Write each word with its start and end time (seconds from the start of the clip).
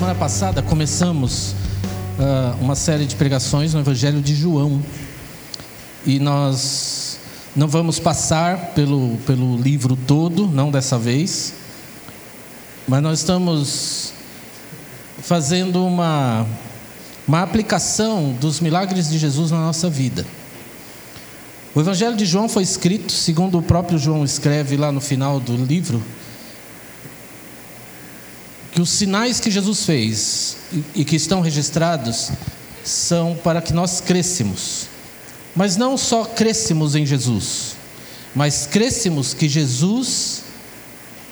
Semana 0.00 0.18
passada, 0.18 0.62
começamos 0.62 1.54
uh, 2.18 2.56
uma 2.58 2.74
série 2.74 3.04
de 3.04 3.14
pregações 3.16 3.74
no 3.74 3.80
Evangelho 3.80 4.22
de 4.22 4.34
João. 4.34 4.82
E 6.06 6.18
nós 6.18 7.18
não 7.54 7.68
vamos 7.68 7.98
passar 7.98 8.68
pelo, 8.68 9.18
pelo 9.26 9.58
livro 9.58 9.98
todo, 10.06 10.46
não 10.46 10.70
dessa 10.70 10.98
vez, 10.98 11.52
mas 12.88 13.02
nós 13.02 13.18
estamos 13.18 14.14
fazendo 15.20 15.84
uma, 15.84 16.46
uma 17.28 17.42
aplicação 17.42 18.32
dos 18.40 18.58
milagres 18.58 19.10
de 19.10 19.18
Jesus 19.18 19.50
na 19.50 19.58
nossa 19.58 19.90
vida. 19.90 20.24
O 21.74 21.80
Evangelho 21.80 22.16
de 22.16 22.24
João 22.24 22.48
foi 22.48 22.62
escrito, 22.62 23.12
segundo 23.12 23.58
o 23.58 23.62
próprio 23.62 23.98
João 23.98 24.24
escreve 24.24 24.78
lá 24.78 24.90
no 24.90 25.02
final 25.02 25.38
do 25.38 25.54
livro, 25.56 26.02
que 28.80 28.82
os 28.82 28.90
sinais 28.90 29.38
que 29.38 29.50
Jesus 29.50 29.84
fez 29.84 30.56
e 30.94 31.04
que 31.04 31.14
estão 31.14 31.42
registrados 31.42 32.30
são 32.82 33.38
para 33.44 33.60
que 33.60 33.74
nós 33.74 34.00
crescemos. 34.00 34.86
Mas 35.54 35.76
não 35.76 35.98
só 35.98 36.24
crescemos 36.24 36.96
em 36.96 37.04
Jesus, 37.04 37.76
mas 38.34 38.64
crescemos 38.64 39.34
que 39.34 39.50
Jesus 39.50 40.44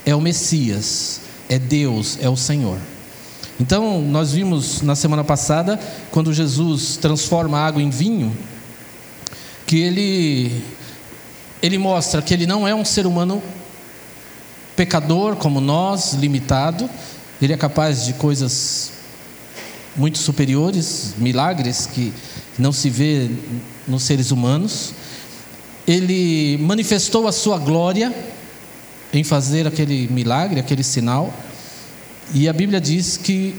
é 0.05 0.15
o 0.15 0.21
Messias, 0.21 1.23
é 1.49 1.59
Deus, 1.59 2.19
é 2.21 2.29
o 2.29 2.37
Senhor. 2.37 2.79
Então, 3.59 4.03
nós 4.03 4.33
vimos 4.33 4.83
na 4.83 4.95
semana 4.95 5.25
passada, 5.25 5.81
quando 6.11 6.35
Jesus 6.35 6.99
transforma 6.99 7.59
água 7.59 7.81
em 7.81 7.89
vinho, 7.89 8.37
que 9.67 9.79
ele, 9.81 10.63
ele 11.63 11.79
mostra 11.79 12.21
que 12.21 12.35
ele 12.35 12.47
não 12.47 12.69
é 12.69 12.75
um 12.75 12.85
ser 12.85 13.07
humano 13.07 13.43
pecador 14.77 15.35
como 15.37 15.63
nós, 15.63 16.13
limitado, 16.13 16.91
ele 17.41 17.53
é 17.53 17.57
capaz 17.57 18.05
de 18.05 18.15
coisas 18.15 18.93
muito 19.97 20.19
superiores, 20.19 21.15
milagres 21.19 21.87
que 21.87 22.13
não 22.59 22.73
se 22.73 22.91
vê 22.91 23.31
nos 23.87 24.03
seres 24.03 24.31
humanos. 24.31 24.93
Ele 25.87 26.59
manifestou 26.59 27.29
a 27.29 27.33
sua 27.33 27.59
glória 27.59 28.15
em 29.13 29.23
fazer 29.23 29.67
aquele 29.67 30.09
milagre, 30.09 30.59
aquele 30.59 30.83
sinal. 30.83 31.33
E 32.35 32.49
a 32.49 32.53
Bíblia 32.53 32.81
diz 32.81 33.17
que 33.17 33.55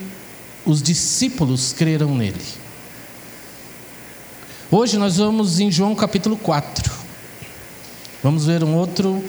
os 0.66 0.82
discípulos 0.82 1.74
creram 1.74 2.14
nele. 2.16 2.42
Hoje 4.70 4.98
nós 4.98 5.18
vamos 5.18 5.60
em 5.60 5.72
João 5.72 5.96
capítulo 5.96 6.38
4. 6.38 6.92
Vamos 8.22 8.46
ver 8.46 8.64
um 8.64 8.76
outro 8.76 9.24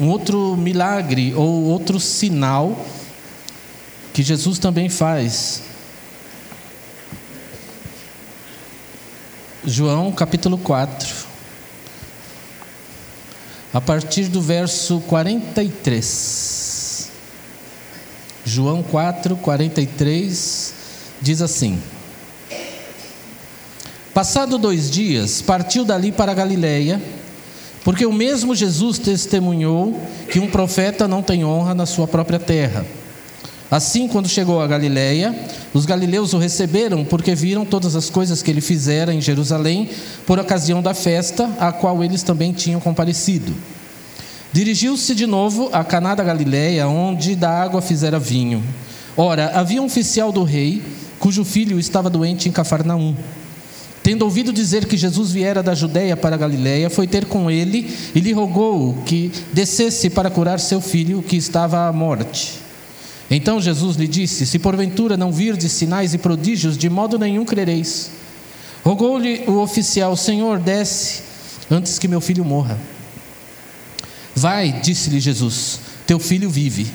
um 0.00 0.08
outro 0.08 0.56
milagre 0.56 1.34
ou 1.34 1.64
outro 1.64 2.00
sinal 2.00 2.86
que 4.12 4.22
Jesus 4.22 4.58
também 4.58 4.88
faz. 4.88 5.62
João 9.64 10.10
capítulo 10.10 10.58
4, 10.58 11.08
a 13.72 13.80
partir 13.80 14.28
do 14.28 14.40
verso 14.40 15.00
43. 15.06 17.10
João 18.44 18.82
4, 18.82 19.36
43 19.36 20.74
diz 21.20 21.40
assim: 21.40 21.80
Passado 24.12 24.58
dois 24.58 24.90
dias, 24.90 25.40
partiu 25.40 25.84
dali 25.84 26.10
para 26.10 26.34
Galiléia, 26.34 27.00
porque 27.84 28.04
o 28.04 28.12
mesmo 28.12 28.54
Jesus 28.54 28.98
testemunhou 28.98 29.98
que 30.28 30.40
um 30.40 30.50
profeta 30.50 31.06
não 31.06 31.22
tem 31.22 31.44
honra 31.44 31.72
na 31.72 31.86
sua 31.86 32.08
própria 32.08 32.40
terra. 32.40 32.84
Assim, 33.72 34.06
quando 34.06 34.28
chegou 34.28 34.60
a 34.60 34.66
Galiléia, 34.66 35.34
os 35.72 35.86
galileus 35.86 36.34
o 36.34 36.38
receberam 36.38 37.06
porque 37.06 37.34
viram 37.34 37.64
todas 37.64 37.96
as 37.96 38.10
coisas 38.10 38.42
que 38.42 38.50
ele 38.50 38.60
fizera 38.60 39.14
em 39.14 39.20
Jerusalém 39.22 39.88
por 40.26 40.38
ocasião 40.38 40.82
da 40.82 40.92
festa, 40.92 41.48
a 41.58 41.72
qual 41.72 42.04
eles 42.04 42.22
também 42.22 42.52
tinham 42.52 42.78
comparecido. 42.78 43.54
Dirigiu-se 44.52 45.14
de 45.14 45.26
novo 45.26 45.70
a 45.72 45.82
Caná 45.82 46.14
da 46.14 46.22
Galiléia, 46.22 46.86
onde 46.86 47.34
da 47.34 47.48
água 47.48 47.80
fizera 47.80 48.18
vinho. 48.18 48.62
Ora, 49.16 49.52
havia 49.54 49.80
um 49.80 49.86
oficial 49.86 50.30
do 50.30 50.42
rei, 50.42 50.82
cujo 51.18 51.42
filho 51.42 51.80
estava 51.80 52.10
doente 52.10 52.50
em 52.50 52.52
Cafarnaum. 52.52 53.16
Tendo 54.02 54.26
ouvido 54.26 54.52
dizer 54.52 54.84
que 54.84 54.98
Jesus 54.98 55.32
viera 55.32 55.62
da 55.62 55.74
Judéia 55.74 56.14
para 56.14 56.34
a 56.34 56.38
Galiléia, 56.38 56.90
foi 56.90 57.06
ter 57.06 57.24
com 57.24 57.50
ele 57.50 57.90
e 58.14 58.20
lhe 58.20 58.34
rogou 58.34 58.98
que 59.06 59.32
descesse 59.50 60.10
para 60.10 60.28
curar 60.28 60.60
seu 60.60 60.82
filho, 60.82 61.22
que 61.22 61.36
estava 61.36 61.88
à 61.88 61.92
morte. 61.92 62.61
Então 63.34 63.58
Jesus 63.58 63.96
lhe 63.96 64.06
disse: 64.06 64.44
Se 64.44 64.58
porventura 64.58 65.16
não 65.16 65.32
virdes 65.32 65.72
sinais 65.72 66.12
e 66.12 66.18
prodígios, 66.18 66.76
de 66.76 66.90
modo 66.90 67.18
nenhum 67.18 67.46
crereis. 67.46 68.10
Rogou-lhe 68.84 69.44
o 69.46 69.62
oficial: 69.62 70.14
Senhor, 70.18 70.58
desce 70.58 71.22
antes 71.70 71.98
que 71.98 72.06
meu 72.06 72.20
filho 72.20 72.44
morra. 72.44 72.78
Vai, 74.36 74.80
disse-lhe 74.82 75.18
Jesus: 75.18 75.80
Teu 76.06 76.18
filho 76.18 76.50
vive. 76.50 76.86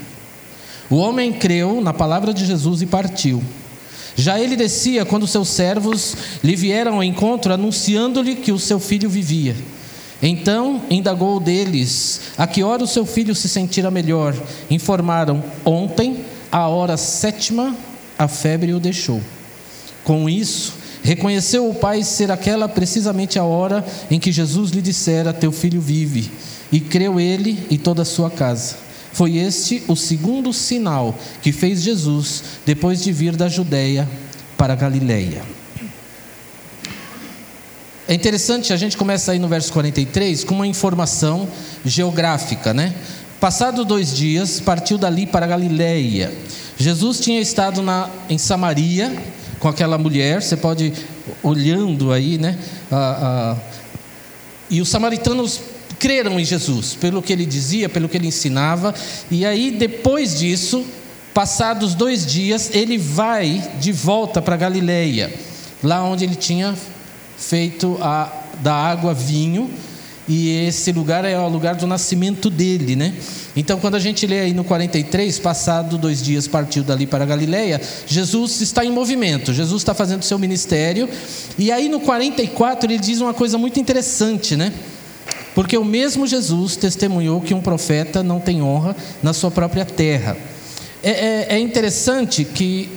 O 0.92 0.98
homem 0.98 1.34
creu 1.34 1.82
na 1.82 1.92
palavra 1.92 2.32
de 2.32 2.46
Jesus 2.46 2.84
e 2.84 2.86
partiu. 2.86 3.44
Já 4.16 4.40
ele 4.40 4.56
descia 4.56 5.06
quando 5.06 5.28
seus 5.28 5.50
servos 5.50 6.16
lhe 6.44 6.56
vieram 6.56 6.96
ao 6.96 7.04
encontro, 7.04 7.52
anunciando-lhe 7.52 8.36
que 8.36 8.52
o 8.52 8.60
seu 8.60 8.80
filho 8.80 9.10
vivia. 9.10 9.56
Então 10.22 10.82
indagou 10.90 11.40
deles 11.40 12.22
a 12.38 12.48
que 12.48 12.64
hora 12.64 12.84
o 12.84 12.88
seu 12.88 13.06
filho 13.06 13.36
se 13.36 13.48
sentira 13.48 13.92
melhor. 13.92 14.36
Informaram: 14.70 15.44
ontem, 15.64 16.26
à 16.52 16.68
hora 16.68 16.98
sétima, 16.98 17.76
a 18.18 18.28
febre 18.28 18.74
o 18.74 18.80
deixou. 18.80 19.22
Com 20.04 20.30
isso, 20.30 20.74
reconheceu 21.04 21.70
o 21.70 21.76
pai 21.76 22.04
ser 22.04 22.32
aquela 22.32 22.68
precisamente 22.68 23.38
a 23.38 23.44
hora 23.44 23.86
em 24.10 24.20
que 24.20 24.32
Jesus 24.32 24.72
lhe 24.72 24.82
dissera: 24.82 25.34
Teu 25.34 25.52
filho 25.52 25.80
vive. 25.80 26.32
E 26.72 26.80
creu 26.80 27.20
ele 27.20 27.66
e 27.70 27.78
toda 27.78 28.02
a 28.02 28.06
sua 28.06 28.30
casa. 28.30 28.76
Foi 29.14 29.38
este 29.38 29.84
o 29.88 29.96
segundo 29.96 30.52
sinal 30.52 31.16
que 31.42 31.52
fez 31.52 31.82
Jesus 31.82 32.44
depois 32.66 33.02
de 33.02 33.12
vir 33.12 33.36
da 33.36 33.48
Judéia 33.48 34.08
para 34.58 34.74
a 34.74 34.76
Galiléia. 34.76 35.57
É 38.10 38.14
interessante, 38.14 38.72
a 38.72 38.78
gente 38.78 38.96
começa 38.96 39.34
aí 39.34 39.40
no 39.40 39.50
verso 39.50 39.74
43 39.74 40.46
com 40.46 40.56
uma 40.56 40.66
informação 40.66 41.46
geográfica, 41.84 42.74
né? 42.74 42.96
Passado 43.38 43.84
dois 43.84 44.16
dias, 44.16 44.62
partiu 44.62 44.98
dali 44.98 45.26
para 45.26 45.46
Galiléia. 45.46 46.32
Jesus 46.78 47.20
tinha 47.20 47.42
estado 47.42 47.82
na, 47.82 48.10
em 48.30 48.38
Samaria 48.38 49.14
com 49.60 49.68
aquela 49.68 49.98
mulher, 49.98 50.42
você 50.42 50.56
pode 50.56 50.94
olhando 51.44 52.14
aí, 52.14 52.38
né? 52.38 52.58
Ah, 52.90 53.58
ah, 53.58 53.58
e 54.70 54.80
os 54.80 54.88
samaritanos 54.88 55.60
creram 56.00 56.40
em 56.40 56.46
Jesus, 56.46 56.94
pelo 56.94 57.22
que 57.22 57.34
ele 57.34 57.46
dizia, 57.46 57.90
pelo 57.90 58.08
que 58.08 58.16
ele 58.16 58.28
ensinava. 58.28 58.96
E 59.30 59.46
aí, 59.46 59.70
depois 59.70 60.40
disso, 60.40 60.86
passados 61.34 61.94
dois 61.94 62.26
dias, 62.26 62.72
ele 62.74 62.98
vai 62.98 63.70
de 63.82 63.92
volta 63.92 64.42
para 64.42 64.56
Galiléia, 64.56 65.30
lá 65.84 66.02
onde 66.04 66.24
ele 66.24 66.36
tinha 66.36 66.74
feito 67.38 67.98
a, 68.02 68.32
da 68.62 68.74
água 68.74 69.14
vinho, 69.14 69.70
e 70.28 70.68
esse 70.68 70.92
lugar 70.92 71.24
é 71.24 71.40
o 71.40 71.48
lugar 71.48 71.76
do 71.76 71.88
nascimento 71.88 72.50
dele, 72.50 72.98
né? 72.98 73.14
Então, 73.56 73.80
quando 73.80 73.96
a 73.96 74.00
gente 74.00 74.28
lê 74.28 74.42
aí 74.42 74.54
no 74.54 74.64
43, 74.64 75.40
passado 75.40 75.98
dois 75.98 76.22
dias 76.22 76.48
partiu 76.48 76.84
dali 76.84 77.08
para 77.08 77.26
Galiléia, 77.26 77.80
Jesus 78.06 78.60
está 78.60 78.84
em 78.84 78.92
movimento, 78.92 79.54
Jesus 79.54 79.82
está 79.82 79.94
fazendo 79.94 80.24
seu 80.24 80.38
ministério, 80.38 81.08
e 81.58 81.72
aí 81.72 81.88
no 81.88 82.02
44 82.02 82.92
ele 82.92 83.00
diz 83.00 83.22
uma 83.22 83.34
coisa 83.34 83.58
muito 83.58 83.80
interessante, 83.80 84.58
né? 84.58 84.74
Porque 85.56 85.78
o 85.78 85.86
mesmo 85.86 86.28
Jesus 86.28 86.76
testemunhou 86.76 87.42
que 87.42 87.54
um 87.54 87.62
profeta 87.62 88.22
não 88.22 88.40
tem 88.40 88.62
honra 88.62 88.96
na 89.24 89.34
sua 89.34 89.50
própria 89.50 89.86
terra. 89.86 90.38
É, 91.02 91.10
é, 91.10 91.48
é 91.56 91.60
interessante 91.60 92.44
que 92.44 92.90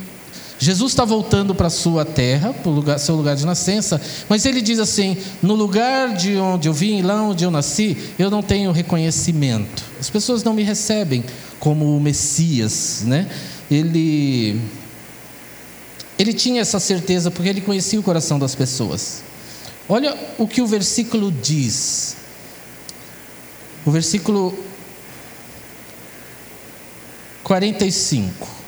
Jesus 0.63 0.93
está 0.93 1.07
voltando 1.07 1.55
para 1.55 1.69
a 1.69 1.71
sua 1.71 2.05
terra, 2.05 2.53
para 2.53 2.71
o 2.71 2.99
seu 2.99 3.17
lugar 3.17 3.35
de 3.35 3.47
nascença, 3.47 3.99
mas 4.29 4.45
ele 4.45 4.61
diz 4.61 4.79
assim: 4.79 5.17
no 5.43 5.55
lugar 5.55 6.15
de 6.15 6.37
onde 6.37 6.69
eu 6.69 6.75
vim, 6.75 7.01
lá 7.01 7.23
onde 7.23 7.45
eu 7.45 7.51
nasci, 7.51 7.97
eu 8.19 8.31
não 8.31 8.43
tenho 8.43 8.71
reconhecimento. 8.71 9.83
As 9.99 10.11
pessoas 10.11 10.45
não 10.45 10.53
me 10.53 10.63
recebem 10.63 11.25
como 11.59 11.97
o 11.97 11.99
Messias, 12.01 13.05
né? 13.07 13.27
Ele 13.71 14.61
ele 16.19 16.35
tinha 16.35 16.61
essa 16.61 16.79
certeza 16.79 17.31
porque 17.31 17.49
ele 17.49 17.63
conhecia 17.63 17.99
o 17.99 18.03
coração 18.03 18.39
das 18.39 18.55
pessoas. 18.55 19.23
Olha 19.89 20.15
o 20.37 20.47
que 20.47 20.61
o 20.61 20.67
versículo 20.67 21.33
diz. 21.33 22.17
O 23.87 23.91
versículo 23.91 24.55
45. 27.43 28.60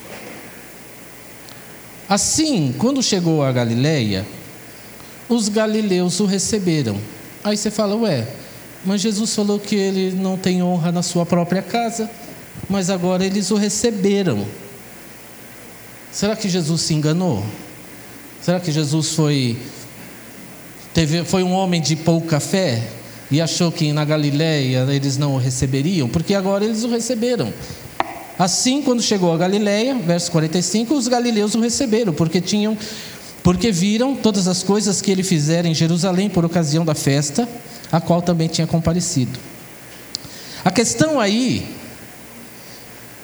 Assim, 2.12 2.74
quando 2.76 3.02
chegou 3.02 3.42
a 3.42 3.50
Galiléia, 3.50 4.26
os 5.30 5.48
galileus 5.48 6.20
o 6.20 6.26
receberam. 6.26 6.98
Aí 7.42 7.56
você 7.56 7.70
fala, 7.70 7.96
ué, 7.96 8.28
mas 8.84 9.00
Jesus 9.00 9.34
falou 9.34 9.58
que 9.58 9.74
ele 9.74 10.12
não 10.12 10.36
tem 10.36 10.62
honra 10.62 10.92
na 10.92 11.02
sua 11.02 11.24
própria 11.24 11.62
casa. 11.62 12.10
mas 12.68 12.90
agora 12.90 13.24
eles 13.24 13.50
o 13.50 13.56
receberam. 13.56 14.46
Será 16.10 16.36
que 16.36 16.50
Jesus 16.50 16.82
se 16.82 16.92
enganou? 16.92 17.42
Será 18.42 18.60
que 18.60 18.70
Jesus 18.70 19.14
foi 19.14 19.56
teve, 20.92 21.24
foi 21.24 21.42
um 21.42 21.52
homem 21.52 21.80
de 21.80 21.96
pouca 21.96 22.38
fé 22.40 22.86
e 23.30 23.40
achou 23.40 23.72
que 23.72 23.90
na 23.90 24.04
Galiléia 24.04 24.86
eles 24.90 25.16
não 25.16 25.34
o 25.34 25.38
receberiam? 25.38 26.10
Porque 26.10 26.34
agora 26.34 26.62
eles 26.62 26.84
o 26.84 26.90
receberam. 26.90 27.50
Assim, 28.38 28.82
quando 28.82 29.02
chegou 29.02 29.32
a 29.32 29.36
Galiléia, 29.36 29.94
verso 29.94 30.30
45, 30.32 30.94
os 30.94 31.06
galileus 31.06 31.54
o 31.54 31.60
receberam, 31.60 32.12
porque 32.12 32.40
tinham 32.40 32.76
porque 33.42 33.72
viram 33.72 34.14
todas 34.14 34.46
as 34.46 34.62
coisas 34.62 35.02
que 35.02 35.10
ele 35.10 35.24
fizera 35.24 35.66
em 35.66 35.74
Jerusalém 35.74 36.30
por 36.30 36.44
ocasião 36.44 36.84
da 36.84 36.94
festa, 36.94 37.48
a 37.90 38.00
qual 38.00 38.22
também 38.22 38.46
tinha 38.46 38.66
comparecido. 38.66 39.38
A 40.64 40.70
questão 40.70 41.18
aí 41.18 41.68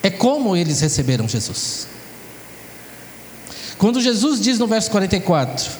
é 0.03 0.09
como 0.09 0.55
eles 0.55 0.81
receberam 0.81 1.27
Jesus. 1.27 1.87
Quando 3.77 4.01
Jesus 4.01 4.41
diz 4.41 4.59
no 4.59 4.67
verso 4.67 4.91
44, 4.91 5.71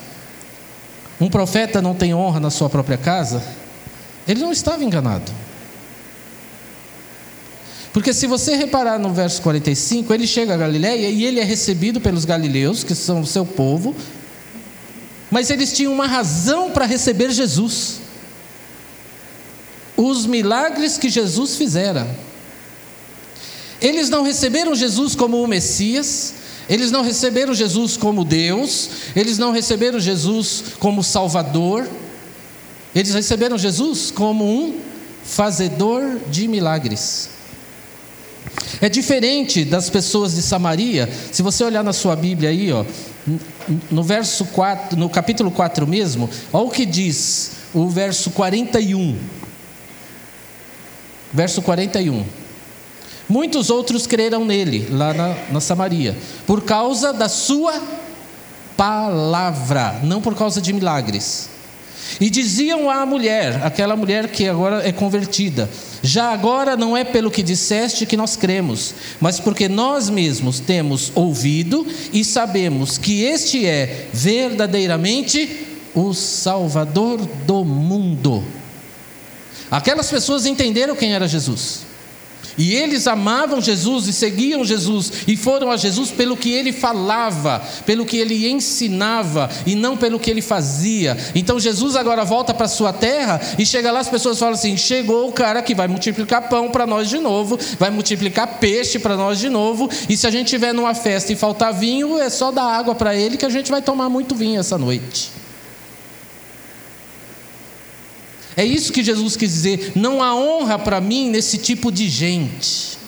um 1.20 1.30
profeta 1.30 1.82
não 1.82 1.94
tem 1.94 2.14
honra 2.14 2.40
na 2.40 2.50
sua 2.50 2.70
própria 2.70 2.98
casa, 2.98 3.44
ele 4.26 4.40
não 4.40 4.54
estava 4.54 4.84
enganado. 4.86 5.30
Porque 7.92 8.14
se 8.14 8.28
você 8.28 8.56
reparar 8.56 9.00
no 9.00 9.14
verso 9.14 9.42
45, 9.42 10.14
ele 10.14 10.28
chega 10.28 10.54
a 10.54 10.58
Galiléia 10.58 11.10
e 11.10 11.26
ele 11.26 11.40
é 11.40 11.44
recebido 11.44 12.00
pelos 12.00 12.24
galileus, 12.24 12.84
que 12.84 12.94
são 12.94 13.22
o 13.22 13.26
seu 13.26 13.46
povo, 13.46 13.96
mas 15.32 15.50
eles 15.50 15.74
tinham 15.74 15.94
uma 15.94 16.06
razão 16.06 16.72
para 16.72 16.86
receber 16.86 17.32
Jesus. 17.32 18.00
Os 19.98 20.26
milagres 20.26 20.98
que 20.98 21.10
Jesus 21.10 21.56
fizera. 21.56 22.08
Eles 23.82 24.10
não 24.10 24.24
receberam 24.24 24.76
Jesus 24.76 25.16
como 25.16 25.42
o 25.42 25.48
Messias, 25.48 26.36
eles 26.70 26.92
não 26.92 27.02
receberam 27.02 27.54
Jesus 27.54 27.98
como 27.98 28.24
Deus, 28.24 28.90
eles 29.16 29.38
não 29.38 29.52
receberam 29.52 30.00
Jesus 30.00 30.64
como 30.80 31.04
Salvador, 31.04 31.88
eles 32.94 33.14
receberam 33.14 33.58
Jesus 33.58 34.12
como 34.12 34.46
um 34.46 34.80
fazedor 35.24 36.20
de 36.30 36.48
milagres. 36.48 37.39
É 38.82 38.88
diferente 38.88 39.66
das 39.66 39.90
pessoas 39.90 40.36
de 40.36 40.42
Samaria. 40.42 41.10
Se 41.32 41.42
você 41.42 41.64
olhar 41.64 41.84
na 41.84 41.94
sua 41.94 42.16
Bíblia 42.16 42.50
aí, 42.50 42.72
ó, 42.72 42.86
no 43.92 44.04
verso 44.04 44.46
4, 44.46 44.98
no 44.98 45.10
capítulo 45.10 45.52
4 45.52 45.86
mesmo, 45.86 46.30
olha 46.54 46.66
o 46.66 46.70
que 46.70 46.86
diz 46.86 47.52
o 47.74 47.88
verso 47.90 48.32
41. 48.32 49.18
Verso 51.34 51.62
41. 51.62 52.26
Muitos 53.28 53.70
outros 53.70 54.08
creram 54.08 54.44
nele, 54.44 54.88
lá 54.90 55.14
na, 55.14 55.36
na 55.52 55.62
Samaria, 55.62 56.18
por 56.48 56.64
causa 56.64 57.14
da 57.14 57.30
sua 57.30 57.80
palavra, 58.76 60.00
não 60.04 60.22
por 60.22 60.36
causa 60.36 60.60
de 60.60 60.74
milagres. 60.74 61.50
E 62.20 62.30
diziam 62.30 62.90
à 62.90 63.06
mulher, 63.06 63.62
aquela 63.64 63.96
mulher 63.96 64.30
que 64.30 64.48
agora 64.48 64.88
é 64.88 64.92
convertida: 64.92 65.70
Já 66.02 66.32
agora 66.32 66.78
não 66.78 66.96
é 66.96 67.04
pelo 67.04 67.32
que 67.32 67.44
disseste 67.44 68.06
que 68.06 68.18
nós 68.18 68.36
cremos, 68.36 68.94
mas 69.20 69.40
porque 69.40 69.68
nós 69.68 70.10
mesmos 70.10 70.60
temos 70.60 71.12
ouvido 71.16 71.86
e 72.14 72.24
sabemos 72.24 72.98
que 72.98 73.24
este 73.24 73.66
é 73.66 74.08
verdadeiramente 74.14 75.68
o 75.94 76.14
Salvador 76.14 77.20
do 77.46 77.66
mundo. 77.66 78.44
Aquelas 79.70 80.10
pessoas 80.10 80.46
entenderam 80.46 80.96
quem 80.96 81.14
era 81.14 81.28
Jesus. 81.28 81.89
E 82.60 82.76
eles 82.76 83.08
amavam 83.08 83.62
Jesus 83.62 84.08
e 84.08 84.12
seguiam 84.12 84.66
Jesus 84.66 85.14
e 85.26 85.38
foram 85.38 85.72
a 85.72 85.78
Jesus 85.78 86.12
pelo 86.12 86.36
que 86.36 86.52
ele 86.52 86.74
falava, 86.74 87.64
pelo 87.86 88.06
que 88.06 88.18
ele 88.18 88.50
ensinava 88.50 89.50
e 89.66 89.76
não 89.76 89.96
pelo 89.96 90.20
que 90.20 90.30
ele 90.30 90.42
fazia. 90.42 91.18
Então 91.34 91.58
Jesus 91.58 91.96
agora 91.96 92.26
volta 92.26 92.54
para 92.54 92.68
sua 92.68 92.92
terra 92.92 93.40
e 93.58 93.66
chega 93.66 93.94
lá 93.94 94.02
as 94.02 94.10
pessoas 94.10 94.38
falam 94.38 94.56
assim: 94.56 94.76
"Chegou 94.76 95.30
o 95.30 95.32
cara 95.32 95.62
que 95.62 95.74
vai 95.74 95.88
multiplicar 95.88 96.50
pão 96.50 96.70
para 96.70 96.86
nós 96.86 97.08
de 97.08 97.18
novo, 97.18 97.58
vai 97.80 97.90
multiplicar 97.90 98.60
peixe 98.60 99.00
para 99.00 99.16
nós 99.16 99.40
de 99.40 99.48
novo, 99.48 99.90
e 100.10 100.18
se 100.18 100.28
a 100.28 100.32
gente 100.32 100.50
tiver 100.50 100.74
numa 100.74 100.94
festa 100.94 101.32
e 101.32 101.38
faltar 101.38 101.74
vinho, 101.74 102.20
é 102.20 102.30
só 102.30 102.52
dar 102.52 102.66
água 102.66 102.94
para 102.94 103.16
ele 103.16 103.38
que 103.38 103.46
a 103.46 103.50
gente 103.50 103.72
vai 103.72 103.82
tomar 103.82 104.10
muito 104.10 104.36
vinho 104.36 104.60
essa 104.60 104.78
noite." 104.78 105.39
É 108.60 108.66
isso 108.66 108.92
que 108.92 109.02
Jesus 109.02 109.38
quis 109.38 109.54
dizer. 109.54 109.94
Não 109.96 110.22
há 110.22 110.36
honra 110.36 110.78
para 110.78 111.00
mim 111.00 111.30
nesse 111.30 111.58
tipo 111.58 111.90
de 111.90 112.10
gente. 112.10 113.00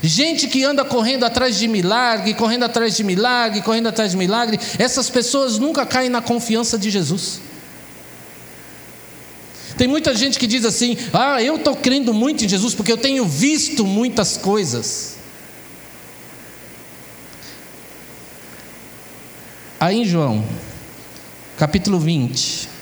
Gente 0.00 0.46
que 0.46 0.62
anda 0.62 0.84
correndo 0.84 1.24
atrás 1.24 1.58
de 1.58 1.66
milagre, 1.66 2.32
correndo 2.34 2.62
atrás 2.62 2.96
de 2.96 3.02
milagre, 3.02 3.60
correndo 3.62 3.88
atrás 3.88 4.12
de 4.12 4.16
milagre, 4.16 4.60
essas 4.78 5.10
pessoas 5.10 5.58
nunca 5.58 5.84
caem 5.84 6.08
na 6.08 6.22
confiança 6.22 6.78
de 6.78 6.90
Jesus. 6.90 7.40
Tem 9.76 9.88
muita 9.88 10.14
gente 10.14 10.38
que 10.38 10.46
diz 10.46 10.64
assim: 10.64 10.96
Ah, 11.12 11.42
eu 11.42 11.56
estou 11.56 11.74
crendo 11.74 12.14
muito 12.14 12.44
em 12.44 12.48
Jesus 12.48 12.72
porque 12.72 12.92
eu 12.92 12.96
tenho 12.96 13.26
visto 13.26 13.84
muitas 13.84 14.36
coisas. 14.36 15.16
Aí 19.80 20.02
em 20.02 20.04
João, 20.04 20.44
capítulo 21.58 21.98
20, 21.98 22.75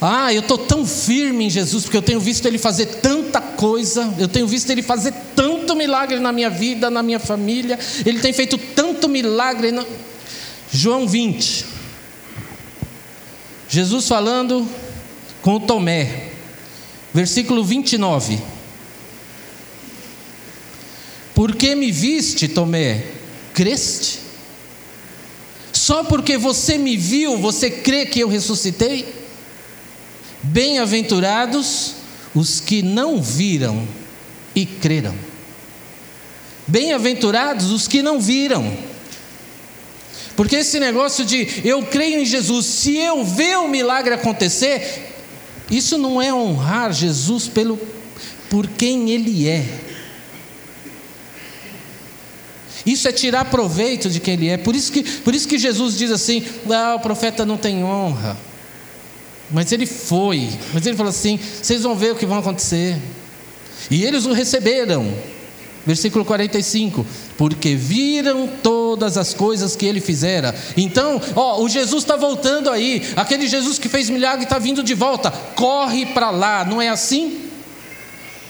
Ah, 0.00 0.32
eu 0.32 0.40
estou 0.40 0.58
tão 0.58 0.84
firme 0.84 1.46
em 1.46 1.50
Jesus, 1.50 1.84
porque 1.84 1.96
eu 1.96 2.02
tenho 2.02 2.20
visto 2.20 2.46
Ele 2.46 2.58
fazer 2.58 2.86
tanta 2.86 3.40
coisa, 3.40 4.14
eu 4.18 4.28
tenho 4.28 4.46
visto 4.46 4.68
Ele 4.70 4.82
fazer 4.82 5.12
tanto 5.34 5.74
milagre 5.74 6.18
na 6.18 6.32
minha 6.32 6.50
vida, 6.50 6.90
na 6.90 7.02
minha 7.02 7.18
família, 7.18 7.78
Ele 8.04 8.20
tem 8.20 8.32
feito 8.32 8.58
tanto 8.58 9.08
milagre. 9.08 9.72
Na... 9.72 9.84
João 10.70 11.08
20, 11.08 11.64
Jesus 13.68 14.06
falando 14.06 14.68
com 15.40 15.58
Tomé, 15.58 16.30
versículo 17.14 17.64
29. 17.64 18.38
Porque 21.34 21.74
me 21.74 21.90
viste, 21.90 22.48
Tomé, 22.48 23.04
creste? 23.54 24.20
Só 25.72 26.04
porque 26.04 26.36
você 26.36 26.76
me 26.76 26.96
viu, 26.96 27.38
você 27.38 27.70
crê 27.70 28.04
que 28.06 28.20
eu 28.20 28.28
ressuscitei? 28.28 29.25
Bem-aventurados 30.46 31.94
os 32.34 32.60
que 32.60 32.82
não 32.82 33.20
viram 33.20 33.86
e 34.54 34.64
creram. 34.66 35.14
Bem-aventurados 36.66 37.70
os 37.70 37.88
que 37.88 38.02
não 38.02 38.20
viram. 38.20 38.76
Porque 40.36 40.56
esse 40.56 40.78
negócio 40.78 41.24
de 41.24 41.62
eu 41.64 41.82
creio 41.84 42.20
em 42.20 42.26
Jesus, 42.26 42.66
se 42.66 42.96
eu 42.96 43.24
ver 43.24 43.56
o 43.58 43.68
milagre 43.68 44.14
acontecer, 44.14 45.14
isso 45.70 45.96
não 45.96 46.20
é 46.20 46.32
honrar 46.32 46.92
Jesus 46.92 47.48
pelo 47.48 47.78
por 48.50 48.68
quem 48.68 49.10
ele 49.10 49.48
é. 49.48 49.64
Isso 52.84 53.08
é 53.08 53.12
tirar 53.12 53.46
proveito 53.46 54.08
de 54.08 54.20
quem 54.20 54.34
ele 54.34 54.48
é. 54.48 54.56
Por 54.56 54.76
isso 54.76 54.92
que, 54.92 55.02
por 55.02 55.34
isso 55.34 55.48
que 55.48 55.58
Jesus 55.58 55.96
diz 55.98 56.10
assim: 56.12 56.44
ah, 56.70 56.94
o 56.94 57.00
profeta 57.00 57.44
não 57.44 57.56
tem 57.56 57.82
honra. 57.82 58.36
Mas 59.50 59.70
ele 59.72 59.86
foi. 59.86 60.48
Mas 60.72 60.86
ele 60.86 60.96
falou 60.96 61.10
assim: 61.10 61.38
vocês 61.38 61.82
vão 61.82 61.94
ver 61.94 62.12
o 62.12 62.16
que 62.16 62.26
vai 62.26 62.38
acontecer. 62.38 62.96
E 63.90 64.04
eles 64.04 64.26
o 64.26 64.32
receberam. 64.32 65.12
Versículo 65.86 66.24
45: 66.24 67.06
Porque 67.38 67.76
viram 67.76 68.48
todas 68.60 69.16
as 69.16 69.32
coisas 69.32 69.76
que 69.76 69.86
ele 69.86 70.00
fizera. 70.00 70.54
Então, 70.76 71.20
ó, 71.36 71.62
o 71.62 71.68
Jesus 71.68 72.02
está 72.02 72.16
voltando 72.16 72.70
aí. 72.70 73.02
Aquele 73.14 73.46
Jesus 73.46 73.78
que 73.78 73.88
fez 73.88 74.10
milagre 74.10 74.44
está 74.44 74.58
vindo 74.58 74.82
de 74.82 74.94
volta. 74.94 75.30
Corre 75.30 76.06
para 76.06 76.30
lá, 76.30 76.64
não 76.64 76.82
é 76.82 76.88
assim? 76.88 77.45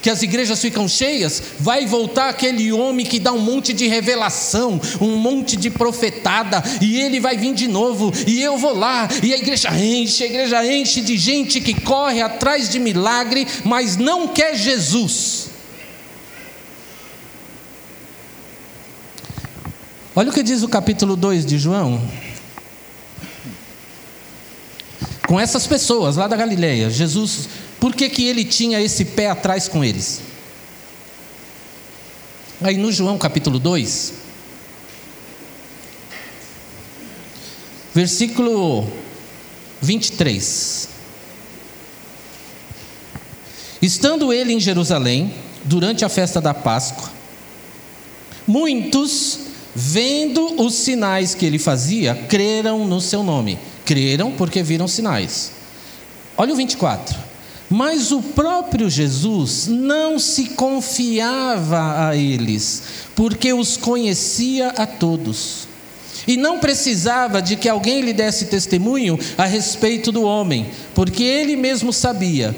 Que 0.06 0.10
as 0.10 0.22
igrejas 0.22 0.62
ficam 0.62 0.86
cheias, 0.86 1.42
vai 1.58 1.84
voltar 1.84 2.28
aquele 2.28 2.70
homem 2.70 3.04
que 3.04 3.18
dá 3.18 3.32
um 3.32 3.40
monte 3.40 3.72
de 3.72 3.88
revelação, 3.88 4.80
um 5.00 5.16
monte 5.16 5.56
de 5.56 5.68
profetada, 5.68 6.62
e 6.80 7.00
ele 7.00 7.18
vai 7.18 7.36
vir 7.36 7.52
de 7.52 7.66
novo, 7.66 8.12
e 8.24 8.40
eu 8.40 8.56
vou 8.56 8.72
lá, 8.72 9.08
e 9.20 9.34
a 9.34 9.36
igreja 9.36 9.68
enche, 9.76 10.22
a 10.22 10.26
igreja 10.26 10.64
enche 10.64 11.00
de 11.00 11.18
gente 11.18 11.60
que 11.60 11.74
corre 11.74 12.22
atrás 12.22 12.70
de 12.70 12.78
milagre, 12.78 13.48
mas 13.64 13.96
não 13.96 14.28
quer 14.28 14.54
Jesus. 14.54 15.48
Olha 20.14 20.30
o 20.30 20.32
que 20.32 20.44
diz 20.44 20.62
o 20.62 20.68
capítulo 20.68 21.16
2 21.16 21.44
de 21.44 21.58
João. 21.58 22.00
Com 25.26 25.40
essas 25.40 25.66
pessoas 25.66 26.14
lá 26.14 26.28
da 26.28 26.36
Galileia, 26.36 26.88
Jesus 26.90 27.48
por 27.80 27.94
que, 27.94 28.08
que 28.08 28.26
ele 28.26 28.44
tinha 28.44 28.80
esse 28.80 29.04
pé 29.04 29.28
atrás 29.28 29.68
com 29.68 29.84
eles? 29.84 30.20
Aí 32.60 32.76
no 32.76 32.90
João 32.90 33.18
capítulo 33.18 33.58
2, 33.58 34.14
versículo 37.94 38.90
23. 39.82 40.88
Estando 43.80 44.32
ele 44.32 44.52
em 44.52 44.60
Jerusalém, 44.60 45.34
durante 45.64 46.04
a 46.04 46.08
festa 46.08 46.40
da 46.40 46.54
Páscoa, 46.54 47.10
muitos, 48.46 49.38
vendo 49.74 50.62
os 50.62 50.74
sinais 50.74 51.34
que 51.34 51.44
ele 51.44 51.58
fazia, 51.58 52.14
creram 52.28 52.86
no 52.86 53.00
seu 53.00 53.22
nome. 53.22 53.58
Creram 53.84 54.32
porque 54.32 54.62
viram 54.62 54.88
sinais. 54.88 55.52
Olha 56.36 56.52
o 56.52 56.56
24. 56.56 57.25
Mas 57.68 58.12
o 58.12 58.22
próprio 58.22 58.88
Jesus 58.88 59.66
não 59.66 60.18
se 60.18 60.50
confiava 60.50 62.08
a 62.08 62.16
eles, 62.16 62.82
porque 63.14 63.52
os 63.52 63.76
conhecia 63.76 64.68
a 64.68 64.86
todos. 64.86 65.66
E 66.26 66.36
não 66.36 66.58
precisava 66.58 67.40
de 67.40 67.56
que 67.56 67.68
alguém 67.68 68.00
lhe 68.00 68.12
desse 68.12 68.46
testemunho 68.46 69.18
a 69.36 69.44
respeito 69.44 70.10
do 70.10 70.22
homem, 70.22 70.66
porque 70.94 71.22
ele 71.22 71.56
mesmo 71.56 71.92
sabia 71.92 72.54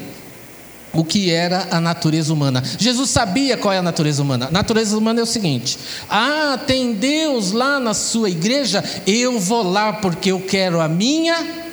o 0.91 1.03
que 1.03 1.29
era 1.29 1.67
a 1.71 1.79
natureza 1.79 2.33
humana. 2.33 2.63
Jesus 2.77 3.09
sabia 3.09 3.57
qual 3.57 3.73
é 3.73 3.77
a 3.77 3.83
natureza 3.83 4.21
humana. 4.23 4.47
A 4.47 4.51
natureza 4.51 4.97
humana 4.97 5.19
é 5.19 5.23
o 5.23 5.27
seguinte: 5.27 5.77
ah, 6.09 6.59
tem 6.65 6.93
Deus 6.93 7.51
lá 7.51 7.79
na 7.79 7.93
sua 7.93 8.29
igreja, 8.29 8.83
eu 9.05 9.39
vou 9.39 9.63
lá 9.63 9.93
porque 9.93 10.31
eu 10.31 10.39
quero 10.39 10.81
a 10.81 10.87
minha 10.87 11.68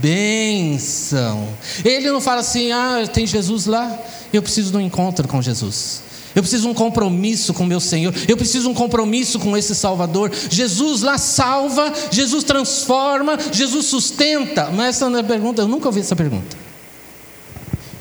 bênção. 0.00 1.48
Ele 1.84 2.10
não 2.10 2.20
fala 2.20 2.40
assim, 2.40 2.72
ah, 2.72 3.06
tem 3.12 3.26
Jesus 3.26 3.66
lá, 3.66 3.98
eu 4.32 4.42
preciso 4.42 4.70
de 4.70 4.76
um 4.76 4.80
encontro 4.80 5.26
com 5.28 5.40
Jesus. 5.42 6.02
Eu 6.34 6.42
preciso 6.42 6.62
de 6.62 6.68
um 6.68 6.74
compromisso 6.74 7.52
com 7.52 7.64
meu 7.64 7.80
Senhor. 7.80 8.14
Eu 8.26 8.36
preciso 8.36 8.64
de 8.64 8.70
um 8.70 8.74
compromisso 8.74 9.38
com 9.38 9.56
esse 9.56 9.74
Salvador. 9.74 10.32
Jesus 10.50 11.02
lá 11.02 11.18
salva, 11.18 11.92
Jesus 12.10 12.42
transforma, 12.42 13.38
Jesus 13.52 13.86
sustenta. 13.86 14.70
Mas 14.70 14.96
essa 14.96 15.10
não 15.10 15.18
é 15.18 15.22
pergunta, 15.22 15.62
eu 15.62 15.68
nunca 15.68 15.88
ouvi 15.88 16.00
essa 16.00 16.16
pergunta. 16.16 16.56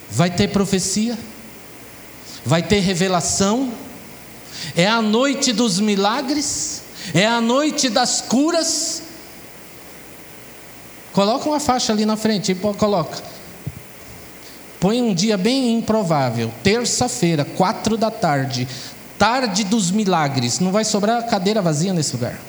Vai 0.10 0.29
ter 0.29 0.48
profecia? 0.48 1.17
Vai 2.45 2.63
ter 2.63 2.79
revelação? 2.79 3.71
É 4.75 4.88
a 4.88 5.01
noite 5.01 5.51
dos 5.51 5.79
milagres? 5.79 6.83
É 7.13 7.25
a 7.25 7.41
noite 7.41 7.89
das 7.89 8.21
curas? 8.21 9.03
Coloca 11.13 11.50
uma 11.50 11.60
faixa 11.60 11.91
ali 11.91 12.06
na 12.06 12.15
frente, 12.15 12.56
coloca. 12.77 13.22
Põe 14.80 15.01
um 15.01 15.13
dia 15.13 15.38
bem 15.38 15.75
improvável, 15.75 16.51
terça-feira, 16.63 17.46
quatro 17.46 17.98
da 17.98 18.10
tarde, 18.10 18.68
tarde 19.18 19.63
dos 19.63 19.91
milagres. 19.91 20.60
Não 20.60 20.72
vai 20.72 20.84
sobrar 20.84 21.27
cadeira 21.27 21.62
vazia 21.62 21.94
nesse 21.94 22.13
lugar. 22.13 22.39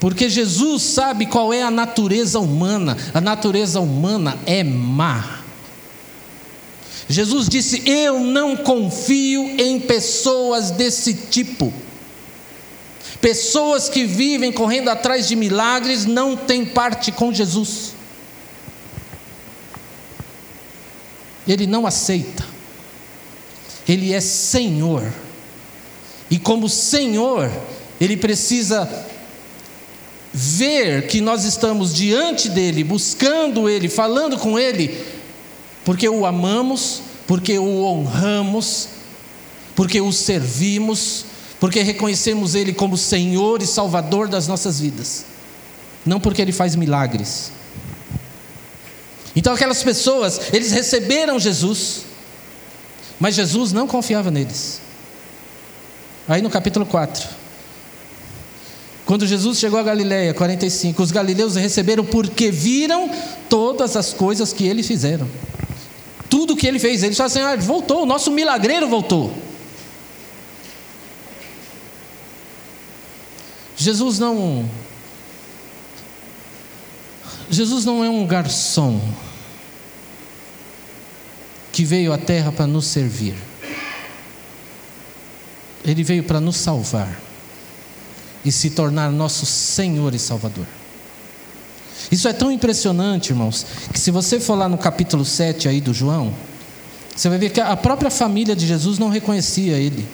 Porque 0.00 0.28
Jesus 0.28 0.82
sabe 0.82 1.26
qual 1.26 1.52
é 1.52 1.62
a 1.62 1.70
natureza 1.70 2.38
humana. 2.38 2.96
A 3.14 3.20
natureza 3.20 3.80
humana 3.80 4.36
é 4.46 4.62
má. 4.62 5.40
Jesus 7.08 7.48
disse: 7.48 7.82
Eu 7.88 8.20
não 8.20 8.56
confio 8.56 9.42
em 9.60 9.80
pessoas 9.80 10.70
desse 10.70 11.14
tipo. 11.14 11.72
Pessoas 13.26 13.88
que 13.88 14.04
vivem 14.04 14.52
correndo 14.52 14.88
atrás 14.88 15.26
de 15.26 15.34
milagres 15.34 16.06
não 16.06 16.36
têm 16.36 16.64
parte 16.64 17.10
com 17.10 17.32
Jesus. 17.32 17.92
Ele 21.44 21.66
não 21.66 21.88
aceita. 21.88 22.46
Ele 23.88 24.12
é 24.12 24.20
Senhor. 24.20 25.12
E 26.30 26.38
como 26.38 26.68
Senhor, 26.68 27.50
ele 28.00 28.16
precisa 28.16 28.88
ver 30.32 31.08
que 31.08 31.20
nós 31.20 31.42
estamos 31.42 31.92
diante 31.92 32.48
dele, 32.48 32.84
buscando 32.84 33.68
ele, 33.68 33.88
falando 33.88 34.38
com 34.38 34.56
ele, 34.56 35.04
porque 35.84 36.08
o 36.08 36.24
amamos, 36.24 37.02
porque 37.26 37.58
o 37.58 37.82
honramos, 37.82 38.88
porque 39.74 40.00
o 40.00 40.12
servimos, 40.12 41.24
porque 41.66 41.82
reconhecemos 41.82 42.54
Ele 42.54 42.72
como 42.72 42.96
Senhor 42.96 43.60
e 43.60 43.66
Salvador 43.66 44.28
das 44.28 44.46
nossas 44.46 44.78
vidas, 44.78 45.24
não 46.06 46.20
porque 46.20 46.40
Ele 46.40 46.52
faz 46.52 46.76
milagres. 46.76 47.50
Então, 49.34 49.52
aquelas 49.52 49.82
pessoas, 49.82 50.40
eles 50.52 50.70
receberam 50.70 51.40
Jesus, 51.40 52.04
mas 53.18 53.34
Jesus 53.34 53.72
não 53.72 53.88
confiava 53.88 54.30
neles. 54.30 54.80
Aí 56.28 56.40
no 56.40 56.48
capítulo 56.48 56.86
4, 56.86 57.28
quando 59.04 59.26
Jesus 59.26 59.58
chegou 59.58 59.80
a 59.80 59.82
Galiléia, 59.82 60.32
45, 60.34 61.02
os 61.02 61.10
galileus 61.10 61.56
receberam 61.56 62.04
porque 62.04 62.48
viram 62.48 63.10
todas 63.48 63.96
as 63.96 64.12
coisas 64.12 64.52
que 64.52 64.68
ele 64.68 64.84
fizeram. 64.84 65.28
Tudo 66.30 66.54
que 66.54 66.68
ele 66.68 66.78
fez, 66.78 67.02
eles 67.02 67.16
falaram 67.16 67.34
assim: 67.34 67.40
ah, 67.40 67.56
voltou, 67.56 68.04
o 68.04 68.06
nosso 68.06 68.30
milagreiro 68.30 68.88
voltou. 68.88 69.45
Jesus 73.76 74.18
não. 74.18 74.68
Jesus 77.50 77.84
não 77.84 78.04
é 78.04 78.08
um 78.08 78.26
garçom 78.26 79.00
que 81.72 81.84
veio 81.84 82.12
à 82.12 82.18
terra 82.18 82.50
para 82.50 82.66
nos 82.66 82.86
servir. 82.86 83.34
Ele 85.84 86.02
veio 86.02 86.24
para 86.24 86.40
nos 86.40 86.56
salvar 86.56 87.20
e 88.44 88.50
se 88.50 88.70
tornar 88.70 89.10
nosso 89.12 89.44
Senhor 89.44 90.14
e 90.14 90.18
Salvador. 90.18 90.66
Isso 92.10 92.28
é 92.28 92.32
tão 92.32 92.50
impressionante, 92.50 93.30
irmãos, 93.30 93.66
que 93.92 93.98
se 93.98 94.10
você 94.10 94.40
for 94.40 94.54
lá 94.54 94.68
no 94.68 94.78
capítulo 94.78 95.24
7 95.24 95.68
aí 95.68 95.80
do 95.80 95.92
João, 95.92 96.32
você 97.14 97.28
vai 97.28 97.38
ver 97.38 97.50
que 97.50 97.60
a 97.60 97.76
própria 97.76 98.10
família 98.10 98.56
de 98.56 98.66
Jesus 98.66 98.98
não 98.98 99.08
reconhecia 99.08 99.76
ele. 99.76 100.06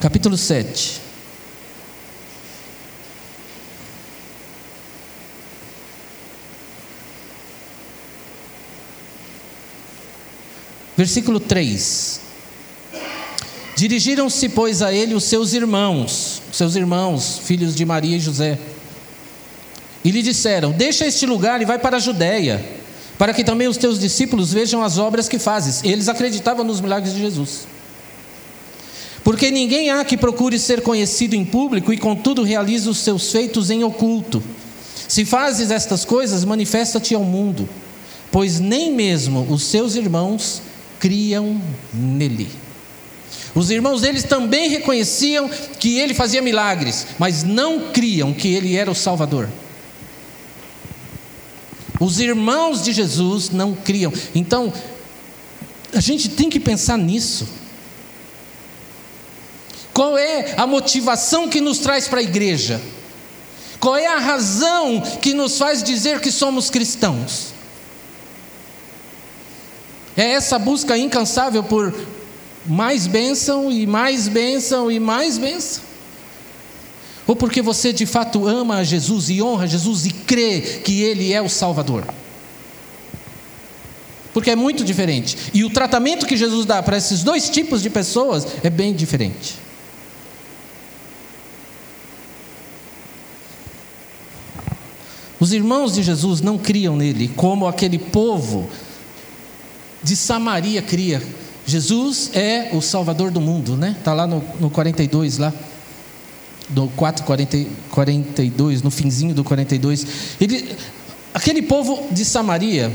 Capítulo 0.00 0.36
7. 0.36 1.00
Versículo 11.02 11.40
3. 11.40 12.20
Dirigiram-se, 13.74 14.48
pois, 14.50 14.82
a 14.82 14.94
ele 14.94 15.16
os 15.16 15.24
seus 15.24 15.52
irmãos, 15.52 16.40
seus 16.52 16.76
irmãos, 16.76 17.40
filhos 17.44 17.74
de 17.74 17.84
Maria 17.84 18.18
e 18.18 18.20
José, 18.20 18.56
e 20.04 20.12
lhe 20.12 20.22
disseram: 20.22 20.70
Deixa 20.70 21.04
este 21.04 21.26
lugar 21.26 21.60
e 21.60 21.64
vai 21.64 21.76
para 21.76 21.96
a 21.96 21.98
Judéia, 21.98 22.64
para 23.18 23.34
que 23.34 23.42
também 23.42 23.66
os 23.66 23.76
teus 23.76 23.98
discípulos 23.98 24.52
vejam 24.52 24.80
as 24.80 24.96
obras 24.96 25.28
que 25.28 25.40
fazes. 25.40 25.82
Eles 25.82 26.08
acreditavam 26.08 26.64
nos 26.64 26.80
milagres 26.80 27.12
de 27.12 27.20
Jesus. 27.20 27.66
Porque 29.24 29.50
ninguém 29.50 29.90
há 29.90 30.04
que 30.04 30.16
procure 30.16 30.56
ser 30.56 30.82
conhecido 30.82 31.34
em 31.34 31.44
público 31.44 31.92
e, 31.92 31.98
contudo, 31.98 32.44
realize 32.44 32.88
os 32.88 32.98
seus 32.98 33.32
feitos 33.32 33.70
em 33.70 33.82
oculto. 33.82 34.40
Se 35.08 35.24
fazes 35.24 35.72
estas 35.72 36.04
coisas, 36.04 36.44
manifesta-te 36.44 37.12
ao 37.12 37.24
mundo, 37.24 37.68
pois 38.30 38.60
nem 38.60 38.92
mesmo 38.92 39.44
os 39.50 39.64
seus 39.64 39.96
irmãos 39.96 40.62
criam 41.02 41.60
nele. 41.92 42.48
Os 43.56 43.72
irmãos 43.72 44.02
deles 44.02 44.22
também 44.22 44.70
reconheciam 44.70 45.50
que 45.80 45.98
ele 45.98 46.14
fazia 46.14 46.40
milagres, 46.40 47.08
mas 47.18 47.42
não 47.42 47.90
criam 47.90 48.32
que 48.32 48.54
ele 48.54 48.76
era 48.76 48.88
o 48.88 48.94
Salvador. 48.94 49.48
Os 51.98 52.20
irmãos 52.20 52.84
de 52.84 52.92
Jesus 52.92 53.50
não 53.50 53.74
criam. 53.74 54.12
Então, 54.32 54.72
a 55.92 55.98
gente 55.98 56.28
tem 56.28 56.48
que 56.48 56.60
pensar 56.60 56.96
nisso. 56.96 57.48
Qual 59.92 60.16
é 60.16 60.54
a 60.56 60.68
motivação 60.68 61.48
que 61.48 61.60
nos 61.60 61.78
traz 61.78 62.06
para 62.06 62.20
a 62.20 62.22
igreja? 62.22 62.80
Qual 63.80 63.96
é 63.96 64.06
a 64.06 64.18
razão 64.18 65.00
que 65.20 65.34
nos 65.34 65.58
faz 65.58 65.82
dizer 65.82 66.20
que 66.20 66.30
somos 66.30 66.70
cristãos? 66.70 67.51
É 70.16 70.32
essa 70.32 70.58
busca 70.58 70.96
incansável 70.96 71.62
por 71.62 71.94
mais 72.66 73.06
bênção 73.06 73.70
e 73.70 73.86
mais 73.86 74.28
bênção 74.28 74.90
e 74.90 75.00
mais 75.00 75.38
bênção? 75.38 75.82
Ou 77.26 77.36
porque 77.36 77.62
você 77.62 77.92
de 77.92 78.04
fato 78.04 78.46
ama 78.46 78.76
a 78.76 78.84
Jesus 78.84 79.30
e 79.30 79.40
honra 79.40 79.66
Jesus 79.66 80.06
e 80.06 80.10
crê 80.10 80.60
que 80.60 81.02
Ele 81.02 81.32
é 81.32 81.40
o 81.40 81.48
Salvador? 81.48 82.04
Porque 84.32 84.50
é 84.50 84.56
muito 84.56 84.84
diferente. 84.84 85.36
E 85.52 85.62
o 85.64 85.70
tratamento 85.70 86.26
que 86.26 86.36
Jesus 86.36 86.64
dá 86.66 86.82
para 86.82 86.96
esses 86.96 87.22
dois 87.22 87.48
tipos 87.50 87.82
de 87.82 87.90
pessoas 87.90 88.46
é 88.62 88.70
bem 88.70 88.94
diferente. 88.94 89.56
Os 95.38 95.52
irmãos 95.52 95.94
de 95.94 96.02
Jesus 96.02 96.40
não 96.40 96.56
criam 96.56 96.96
nele, 96.96 97.28
como 97.34 97.66
aquele 97.66 97.98
povo 97.98 98.70
de 100.02 100.16
Samaria 100.16 100.82
cria. 100.82 101.22
Jesus 101.64 102.30
é 102.34 102.70
o 102.72 102.80
Salvador 102.80 103.30
do 103.30 103.40
mundo, 103.40 103.76
né? 103.76 103.94
Está 103.98 104.12
lá 104.12 104.26
no, 104.26 104.42
no 104.58 104.68
42, 104.68 105.38
lá. 105.38 105.52
No 106.70 106.88
4, 106.88 107.24
40, 107.24 107.66
42, 107.90 108.82
no 108.82 108.90
finzinho 108.90 109.34
do 109.34 109.44
42. 109.44 110.06
Ele, 110.40 110.76
aquele 111.32 111.62
povo 111.62 112.08
de 112.10 112.24
Samaria, 112.24 112.92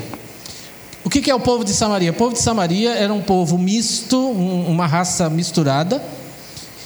O 1.08 1.10
que 1.10 1.32
é 1.32 1.34
o 1.34 1.40
povo 1.40 1.64
de 1.64 1.72
Samaria? 1.72 2.12
O 2.12 2.14
povo 2.14 2.34
de 2.34 2.42
Samaria 2.42 2.92
era 2.92 3.14
um 3.14 3.22
povo 3.22 3.58
misto, 3.58 4.20
uma 4.20 4.86
raça 4.86 5.30
misturada, 5.30 6.04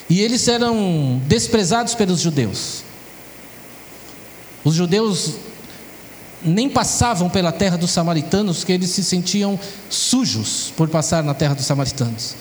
e 0.08 0.22
eles 0.22 0.48
eram 0.48 1.20
desprezados 1.28 1.96
pelos 1.96 2.20
judeus. 2.20 2.84
Os 4.64 4.76
judeus 4.76 5.38
nem 6.44 6.70
passavam 6.70 7.30
pela 7.30 7.52
terra 7.52 7.78
dos 7.78 7.92
samaritanos, 7.92 8.60
porque 8.60 8.74
eles 8.74 8.90
se 8.90 9.04
sentiam 9.04 9.60
sujos 9.90 10.74
por 10.76 10.88
passar 10.90 11.24
na 11.24 11.34
terra 11.34 11.54
dos 11.54 11.66
samaritanos. 11.66 12.36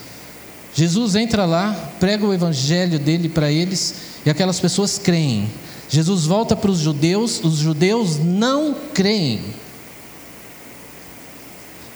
Jesus 0.75 1.15
entra 1.15 1.45
lá, 1.45 1.77
prega 1.99 2.25
o 2.25 2.33
evangelho 2.33 2.99
dele 2.99 3.29
para 3.29 3.51
eles, 3.51 3.95
e 4.25 4.31
aquelas 4.31 4.61
pessoas 4.61 4.99
creem. 4.99 5.51
Jesus 5.89 6.25
volta 6.25 6.55
para 6.55 6.71
os 6.71 6.79
judeus, 6.79 7.43
os 7.43 7.57
judeus 7.57 8.19
não 8.19 8.75
creem. 8.95 9.43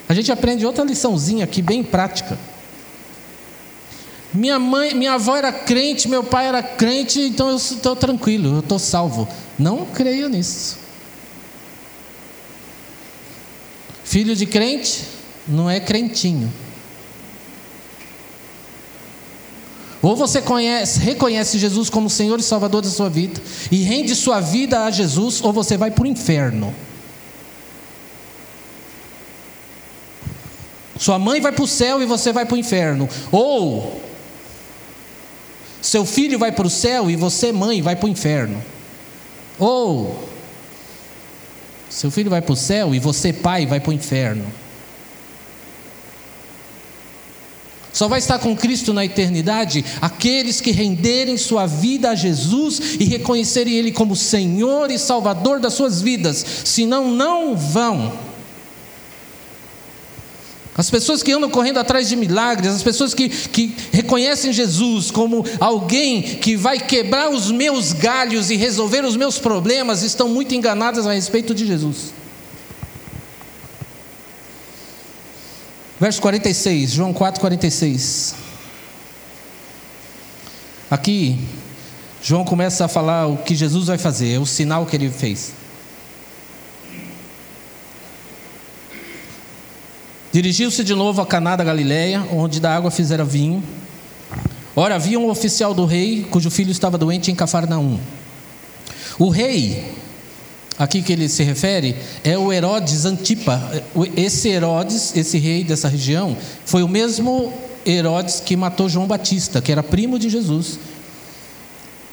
A 0.08 0.12
gente 0.12 0.30
aprende 0.30 0.66
outra 0.66 0.84
liçãozinha 0.84 1.44
aqui, 1.44 1.62
bem 1.62 1.82
prática. 1.82 2.38
Minha 4.32 4.58
mãe, 4.58 4.92
minha 4.94 5.12
avó 5.12 5.36
era 5.36 5.52
crente, 5.52 6.08
meu 6.08 6.24
pai 6.24 6.46
era 6.46 6.60
crente, 6.60 7.20
então 7.20 7.50
eu 7.50 7.56
estou 7.56 7.94
tranquilo, 7.94 8.56
eu 8.56 8.60
estou 8.60 8.80
salvo. 8.80 9.28
Não 9.56 9.86
creia 9.86 10.28
nisso. 10.28 10.83
Filho 14.14 14.36
de 14.36 14.46
crente 14.46 15.02
não 15.44 15.68
é 15.68 15.80
crentinho. 15.80 16.48
Ou 20.00 20.14
você 20.14 20.40
conhece, 20.40 21.00
reconhece 21.00 21.58
Jesus 21.58 21.90
como 21.90 22.08
Senhor 22.08 22.38
e 22.38 22.42
Salvador 22.44 22.80
da 22.80 22.88
sua 22.88 23.10
vida 23.10 23.42
e 23.72 23.82
rende 23.82 24.14
sua 24.14 24.38
vida 24.38 24.84
a 24.84 24.90
Jesus, 24.92 25.42
ou 25.42 25.52
você 25.52 25.76
vai 25.76 25.90
para 25.90 26.04
o 26.04 26.06
inferno. 26.06 26.72
Sua 30.96 31.18
mãe 31.18 31.40
vai 31.40 31.50
para 31.50 31.64
o 31.64 31.66
céu 31.66 32.00
e 32.00 32.06
você 32.06 32.32
vai 32.32 32.46
para 32.46 32.54
o 32.54 32.58
inferno. 32.58 33.08
Ou 33.32 34.00
seu 35.82 36.06
filho 36.06 36.38
vai 36.38 36.52
para 36.52 36.68
o 36.68 36.70
céu 36.70 37.10
e 37.10 37.16
você, 37.16 37.50
mãe, 37.50 37.82
vai 37.82 37.96
para 37.96 38.06
o 38.06 38.10
inferno. 38.10 38.62
Ou 39.58 40.33
seu 41.94 42.10
filho 42.10 42.28
vai 42.28 42.42
para 42.42 42.52
o 42.52 42.56
céu 42.56 42.92
e 42.92 42.98
você, 42.98 43.32
pai, 43.32 43.66
vai 43.66 43.78
para 43.78 43.90
o 43.90 43.92
inferno. 43.92 44.44
Só 47.92 48.08
vai 48.08 48.18
estar 48.18 48.40
com 48.40 48.56
Cristo 48.56 48.92
na 48.92 49.04
eternidade 49.04 49.84
aqueles 50.00 50.60
que 50.60 50.72
renderem 50.72 51.38
sua 51.38 51.66
vida 51.66 52.10
a 52.10 52.14
Jesus 52.16 52.96
e 52.98 53.04
reconhecerem 53.04 53.74
Ele 53.74 53.92
como 53.92 54.16
Senhor 54.16 54.90
e 54.90 54.98
Salvador 54.98 55.60
das 55.60 55.74
suas 55.74 56.02
vidas, 56.02 56.44
senão 56.64 57.12
não 57.12 57.56
vão. 57.56 58.12
As 60.76 60.90
pessoas 60.90 61.22
que 61.22 61.30
andam 61.30 61.48
correndo 61.48 61.78
atrás 61.78 62.08
de 62.08 62.16
milagres, 62.16 62.74
as 62.74 62.82
pessoas 62.82 63.14
que, 63.14 63.28
que 63.28 63.74
reconhecem 63.92 64.52
Jesus 64.52 65.10
como 65.10 65.44
alguém 65.60 66.20
que 66.20 66.56
vai 66.56 66.80
quebrar 66.80 67.30
os 67.30 67.50
meus 67.52 67.92
galhos 67.92 68.50
e 68.50 68.56
resolver 68.56 69.04
os 69.04 69.16
meus 69.16 69.38
problemas, 69.38 70.02
estão 70.02 70.28
muito 70.28 70.52
enganadas 70.52 71.06
a 71.06 71.12
respeito 71.12 71.54
de 71.54 71.64
Jesus. 71.64 72.12
Verso 76.00 76.20
46, 76.20 76.90
João 76.90 77.12
4, 77.12 77.40
46. 77.40 78.34
Aqui, 80.90 81.38
João 82.20 82.44
começa 82.44 82.84
a 82.84 82.88
falar 82.88 83.26
o 83.26 83.36
que 83.36 83.54
Jesus 83.54 83.86
vai 83.86 83.96
fazer, 83.96 84.40
o 84.40 84.46
sinal 84.46 84.86
que 84.86 84.96
ele 84.96 85.08
fez. 85.08 85.52
Dirigiu-se 90.34 90.82
de 90.82 90.96
novo 90.96 91.22
a 91.22 91.26
Caná 91.26 91.54
da 91.54 91.62
Galileia, 91.62 92.26
onde 92.32 92.58
da 92.58 92.74
água 92.74 92.90
fizera 92.90 93.24
vinho. 93.24 93.62
Ora, 94.74 94.96
havia 94.96 95.16
um 95.16 95.30
oficial 95.30 95.72
do 95.72 95.84
rei, 95.84 96.26
cujo 96.28 96.50
filho 96.50 96.72
estava 96.72 96.98
doente 96.98 97.30
em 97.30 97.36
Cafarnaum. 97.36 98.00
O 99.16 99.28
rei, 99.28 99.94
aqui 100.76 101.02
que 101.02 101.12
ele 101.12 101.28
se 101.28 101.44
refere, 101.44 101.94
é 102.24 102.36
o 102.36 102.52
Herodes 102.52 103.04
Antipa. 103.04 103.62
Esse 104.16 104.48
Herodes, 104.48 105.16
esse 105.16 105.38
rei 105.38 105.62
dessa 105.62 105.86
região, 105.86 106.36
foi 106.66 106.82
o 106.82 106.88
mesmo 106.88 107.54
Herodes 107.86 108.40
que 108.40 108.56
matou 108.56 108.88
João 108.88 109.06
Batista, 109.06 109.62
que 109.62 109.70
era 109.70 109.84
primo 109.84 110.18
de 110.18 110.28
Jesus, 110.28 110.80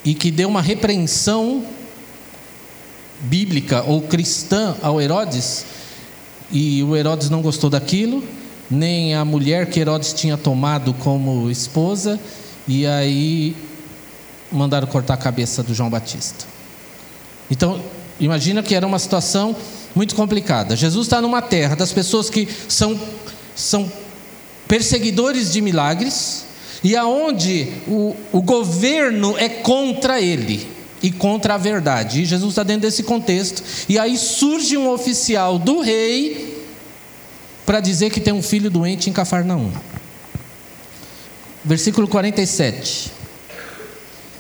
e 0.06 0.14
que 0.14 0.30
deu 0.30 0.48
uma 0.48 0.62
repreensão 0.62 1.66
bíblica 3.22 3.82
ou 3.82 4.04
cristã 4.04 4.76
ao 4.80 5.02
Herodes 5.02 5.66
e 6.52 6.84
o 6.84 6.96
Herodes 6.96 7.30
não 7.30 7.42
gostou 7.42 7.70
daquilo, 7.70 8.24
nem 8.70 9.16
a 9.16 9.24
mulher 9.26 9.70
que 9.70 9.80
Herodes 9.80 10.14
tinha 10.14 10.38
tomado 10.38 10.94
como 10.94 11.50
esposa, 11.50 12.20
e 12.68 12.86
aí 12.86 13.56
mandaram 14.52 14.88
cortar 14.88 15.16
a 15.16 15.18
cabeça 15.18 15.64
do 15.64 15.74
João 15.74 15.90
Batista. 15.90 16.46
Então, 17.50 17.82
imagina 18.20 18.62
que 18.62 18.76
era 18.76 18.86
uma 18.86 19.00
situação 19.00 19.56
muito 19.96 20.16
complicada. 20.16 20.76
Jesus 20.76 21.08
está 21.08 21.22
numa 21.22 21.42
terra 21.42 21.76
das 21.76 21.92
pessoas 21.92 22.30
que 22.30 22.48
são, 22.68 23.00
são 23.56 23.92
perseguidores 24.68 25.52
de 25.52 25.62
milagres, 25.62 26.46
e 26.84 26.96
aonde 26.96 27.68
o, 27.88 28.16
o 28.32 28.42
governo 28.42 29.38
é 29.38 29.48
contra 29.48 30.20
ele 30.20 30.81
e 31.02 31.12
contra 31.12 31.56
a 31.56 31.58
verdade. 31.58 32.22
E 32.22 32.26
Jesus 32.26 32.52
está 32.52 32.64
dentro 32.64 32.82
desse 32.82 33.04
contexto. 33.04 33.64
E 33.90 33.98
aí 33.98 34.18
surge 34.18 34.78
um 34.78 34.90
oficial 34.90 35.58
do 35.58 35.82
rei 35.82 36.64
para 37.66 37.80
dizer 37.80 38.10
que 38.12 38.20
tem 38.20 38.34
um 38.34 38.42
filho 38.42 38.70
doente 38.70 39.10
em 39.10 39.14
Cafarnaum. 39.14 39.72
Versículo 41.64 42.08
47. 42.08 43.12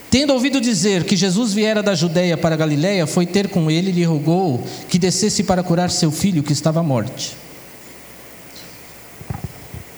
Tendo 0.09 0.33
ouvido 0.33 0.59
dizer 0.59 1.05
que 1.05 1.15
Jesus 1.15 1.53
viera 1.53 1.81
da 1.81 1.95
Judéia 1.95 2.35
para 2.35 2.57
Galiléia, 2.57 3.07
foi 3.07 3.25
ter 3.25 3.47
com 3.47 3.71
ele 3.71 3.89
e 3.89 3.93
lhe 3.93 4.03
rogou 4.03 4.61
que 4.89 4.99
descesse 4.99 5.43
para 5.43 5.63
curar 5.63 5.89
seu 5.89 6.11
filho 6.11 6.43
que 6.43 6.51
estava 6.51 6.81
à 6.81 6.83
morte. 6.83 7.37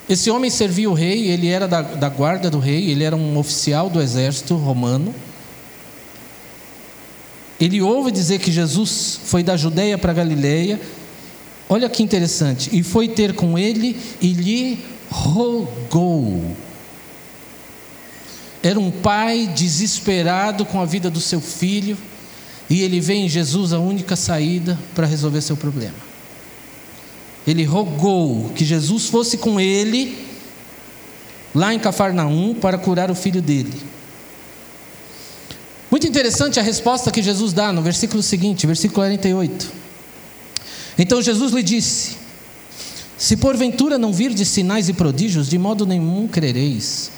Esse 0.07 0.29
homem 0.29 0.51
servia 0.51 0.89
o 0.89 0.93
rei, 0.93 1.31
ele 1.31 1.47
era 1.47 1.67
da, 1.67 1.81
da 1.81 2.09
guarda 2.09 2.49
do 2.49 2.59
rei, 2.59 2.91
ele 2.91 3.03
era 3.03 3.15
um 3.15 3.37
oficial 3.37 3.89
do 3.89 3.99
exército 3.99 4.55
romano 4.55 5.15
ele 7.59 7.81
ouve 7.81 8.11
dizer 8.11 8.39
que 8.39 8.51
Jesus 8.51 9.19
foi 9.25 9.43
da 9.43 9.55
Judéia 9.55 9.97
para 9.97 10.13
Galiléia. 10.13 10.79
Olha 11.69 11.89
que 11.89 12.03
interessante. 12.03 12.69
E 12.73 12.83
foi 12.83 13.07
ter 13.07 13.33
com 13.33 13.57
ele 13.57 13.97
e 14.21 14.33
lhe 14.33 14.79
rogou. 15.09 16.55
Era 18.61 18.79
um 18.79 18.91
pai 18.91 19.49
desesperado 19.55 20.65
com 20.65 20.81
a 20.81 20.85
vida 20.85 21.09
do 21.09 21.19
seu 21.19 21.39
filho. 21.39 21.97
E 22.69 22.81
ele 22.81 22.99
vê 22.99 23.15
em 23.15 23.29
Jesus 23.29 23.73
a 23.73 23.79
única 23.79 24.15
saída 24.15 24.79
para 24.95 25.05
resolver 25.05 25.41
seu 25.41 25.55
problema. 25.55 26.13
Ele 27.45 27.63
rogou 27.63 28.51
que 28.55 28.63
Jesus 28.63 29.07
fosse 29.07 29.37
com 29.37 29.59
ele 29.59 30.17
lá 31.53 31.73
em 31.73 31.79
Cafarnaum 31.79 32.55
para 32.55 32.77
curar 32.77 33.11
o 33.11 33.15
filho 33.15 33.41
dele. 33.41 33.92
Muito 35.93 36.07
interessante 36.07 36.59
a 36.59 36.63
resposta 36.63 37.11
que 37.11 37.21
Jesus 37.21 37.53
dá 37.53 37.71
no 37.71 37.79
versículo 37.79 38.23
seguinte, 38.23 38.65
versículo 38.65 38.95
48. 38.95 39.71
Então 40.97 41.21
Jesus 41.21 41.53
lhe 41.53 41.61
disse: 41.61 42.17
Se 43.15 43.37
porventura 43.37 43.99
não 43.99 44.11
virdes 44.11 44.47
sinais 44.47 44.89
e 44.89 44.93
prodígios, 44.93 45.47
de 45.47 45.59
modo 45.59 45.85
nenhum 45.85 46.27
crereis. 46.27 47.11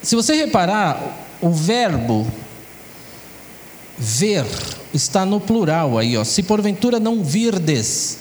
Se 0.00 0.14
você 0.14 0.36
reparar, 0.36 1.26
o 1.42 1.50
verbo 1.50 2.24
ver 3.98 4.46
está 4.94 5.26
no 5.26 5.40
plural 5.40 5.98
aí, 5.98 6.16
ó. 6.16 6.22
Se 6.22 6.44
porventura 6.44 7.00
não 7.00 7.24
virdes. 7.24 8.18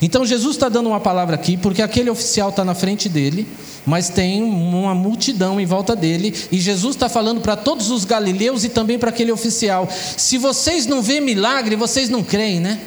Então 0.00 0.24
Jesus 0.24 0.56
está 0.56 0.68
dando 0.68 0.88
uma 0.88 1.00
palavra 1.00 1.34
aqui, 1.34 1.56
porque 1.56 1.82
aquele 1.82 2.10
oficial 2.10 2.50
está 2.50 2.64
na 2.64 2.74
frente 2.74 3.08
dele 3.08 3.46
mas 3.88 4.10
tem 4.10 4.42
uma 4.42 4.94
multidão 4.94 5.58
em 5.58 5.64
volta 5.64 5.96
dele, 5.96 6.34
e 6.52 6.60
Jesus 6.60 6.94
está 6.94 7.08
falando 7.08 7.40
para 7.40 7.56
todos 7.56 7.90
os 7.90 8.04
galileus 8.04 8.62
e 8.62 8.68
também 8.68 8.98
para 8.98 9.08
aquele 9.08 9.32
oficial: 9.32 9.88
se 9.90 10.36
vocês 10.36 10.84
não 10.84 11.00
vêem 11.00 11.22
milagre, 11.22 11.74
vocês 11.74 12.10
não 12.10 12.22
creem, 12.22 12.60
né? 12.60 12.78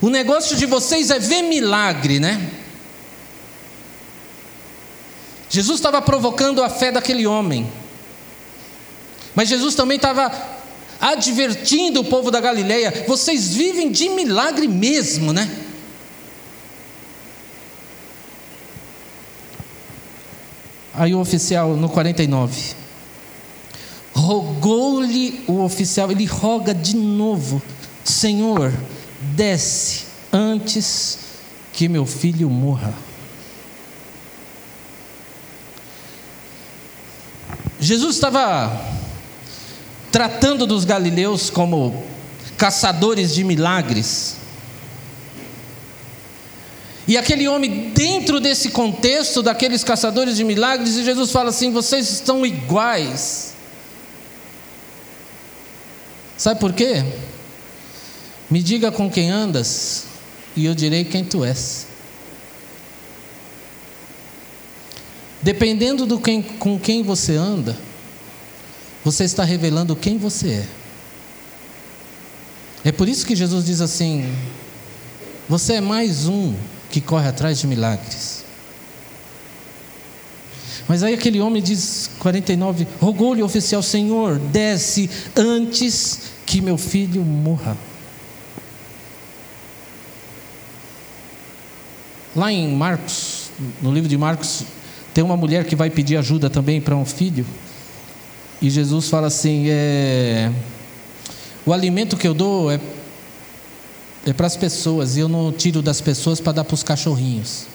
O 0.00 0.10
negócio 0.10 0.56
de 0.56 0.66
vocês 0.66 1.10
é 1.10 1.20
ver 1.20 1.42
milagre, 1.42 2.18
né? 2.18 2.50
Jesus 5.48 5.78
estava 5.78 6.02
provocando 6.02 6.64
a 6.64 6.68
fé 6.68 6.90
daquele 6.90 7.28
homem, 7.28 7.70
mas 9.36 9.48
Jesus 9.48 9.76
também 9.76 9.96
estava 9.96 10.32
advertindo 11.00 12.00
o 12.00 12.04
povo 12.04 12.30
da 12.30 12.40
Galileia: 12.40 13.04
vocês 13.06 13.54
vivem 13.54 13.90
de 13.90 14.08
milagre 14.08 14.66
mesmo, 14.66 15.32
né? 15.32 15.48
Aí 20.94 21.14
o 21.14 21.20
oficial, 21.20 21.76
no 21.76 21.88
49, 21.88 22.74
rogou-lhe 24.12 25.44
o 25.46 25.62
oficial, 25.62 26.10
ele 26.10 26.24
roga 26.24 26.74
de 26.74 26.96
novo: 26.96 27.62
Senhor, 28.04 28.72
desce 29.20 30.06
antes 30.32 31.18
que 31.72 31.88
meu 31.88 32.04
filho 32.04 32.50
morra. 32.50 32.92
Jesus 37.80 38.16
estava 38.16 38.76
tratando 40.10 40.66
dos 40.66 40.84
galileus 40.84 41.50
como 41.50 42.04
caçadores 42.56 43.34
de 43.34 43.44
milagres. 43.44 44.36
E 47.06 47.16
aquele 47.16 47.48
homem, 47.48 47.90
dentro 47.94 48.38
desse 48.38 48.68
contexto 48.68 49.42
daqueles 49.42 49.82
caçadores 49.82 50.36
de 50.36 50.44
milagres, 50.44 50.96
e 50.96 51.04
Jesus 51.04 51.30
fala 51.30 51.48
assim: 51.48 51.72
vocês 51.72 52.10
estão 52.10 52.44
iguais. 52.44 53.54
Sabe 56.36 56.60
por 56.60 56.72
quê? 56.72 57.02
Me 58.50 58.62
diga 58.62 58.92
com 58.92 59.10
quem 59.10 59.30
andas, 59.30 60.04
e 60.54 60.66
eu 60.66 60.74
direi 60.74 61.04
quem 61.04 61.24
tu 61.24 61.44
és. 61.44 61.86
Dependendo 65.40 66.04
do 66.04 66.20
quem, 66.20 66.42
com 66.42 66.78
quem 66.78 67.02
você 67.02 67.36
anda, 67.36 67.76
você 69.04 69.24
está 69.24 69.44
revelando 69.44 69.96
quem 69.96 70.18
você 70.18 70.48
é. 70.48 70.66
É 72.84 72.92
por 72.92 73.08
isso 73.08 73.26
que 73.26 73.34
Jesus 73.36 73.64
diz 73.64 73.80
assim: 73.80 74.32
você 75.48 75.74
é 75.74 75.80
mais 75.80 76.26
um 76.26 76.54
que 76.90 77.00
corre 77.00 77.28
atrás 77.28 77.58
de 77.58 77.66
milagres. 77.66 78.44
Mas 80.86 81.02
aí 81.02 81.12
aquele 81.12 81.40
homem 81.40 81.62
diz 81.62 82.10
49, 82.18 82.86
rogou-lhe 82.98 83.42
o 83.42 83.44
oficial, 83.44 83.82
Senhor, 83.82 84.38
desce 84.38 85.10
antes 85.36 86.20
que 86.46 86.62
meu 86.62 86.78
filho 86.78 87.22
morra. 87.22 87.76
Lá 92.34 92.50
em 92.50 92.74
Marcos, 92.74 93.50
no 93.82 93.92
livro 93.92 94.08
de 94.08 94.16
Marcos, 94.16 94.64
tem 95.12 95.22
uma 95.22 95.36
mulher 95.36 95.64
que 95.66 95.76
vai 95.76 95.90
pedir 95.90 96.16
ajuda 96.16 96.48
também 96.48 96.80
para 96.80 96.96
um 96.96 97.04
filho. 97.04 97.44
E 98.60 98.68
Jesus 98.68 99.08
fala 99.08 99.28
assim: 99.28 99.66
é, 99.68 100.50
o 101.64 101.72
alimento 101.72 102.16
que 102.16 102.26
eu 102.26 102.34
dou 102.34 102.70
é, 102.70 102.80
é 104.26 104.32
para 104.32 104.46
as 104.46 104.56
pessoas, 104.56 105.16
e 105.16 105.20
eu 105.20 105.28
não 105.28 105.52
tiro 105.52 105.80
das 105.80 106.00
pessoas 106.00 106.40
para 106.40 106.52
dar 106.52 106.64
para 106.64 106.74
os 106.74 106.82
cachorrinhos. 106.82 107.66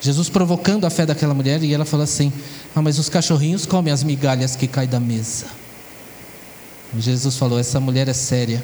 Jesus 0.00 0.28
provocando 0.28 0.84
a 0.84 0.90
fé 0.90 1.06
daquela 1.06 1.32
mulher, 1.32 1.62
e 1.62 1.72
ela 1.72 1.84
fala 1.84 2.04
assim: 2.04 2.32
Ah, 2.74 2.82
mas 2.82 2.98
os 2.98 3.08
cachorrinhos 3.08 3.64
comem 3.64 3.92
as 3.92 4.02
migalhas 4.02 4.56
que 4.56 4.66
caem 4.66 4.88
da 4.88 5.00
mesa. 5.00 5.46
Jesus 6.98 7.36
falou: 7.36 7.58
Essa 7.58 7.80
mulher 7.80 8.08
é 8.08 8.12
séria. 8.12 8.62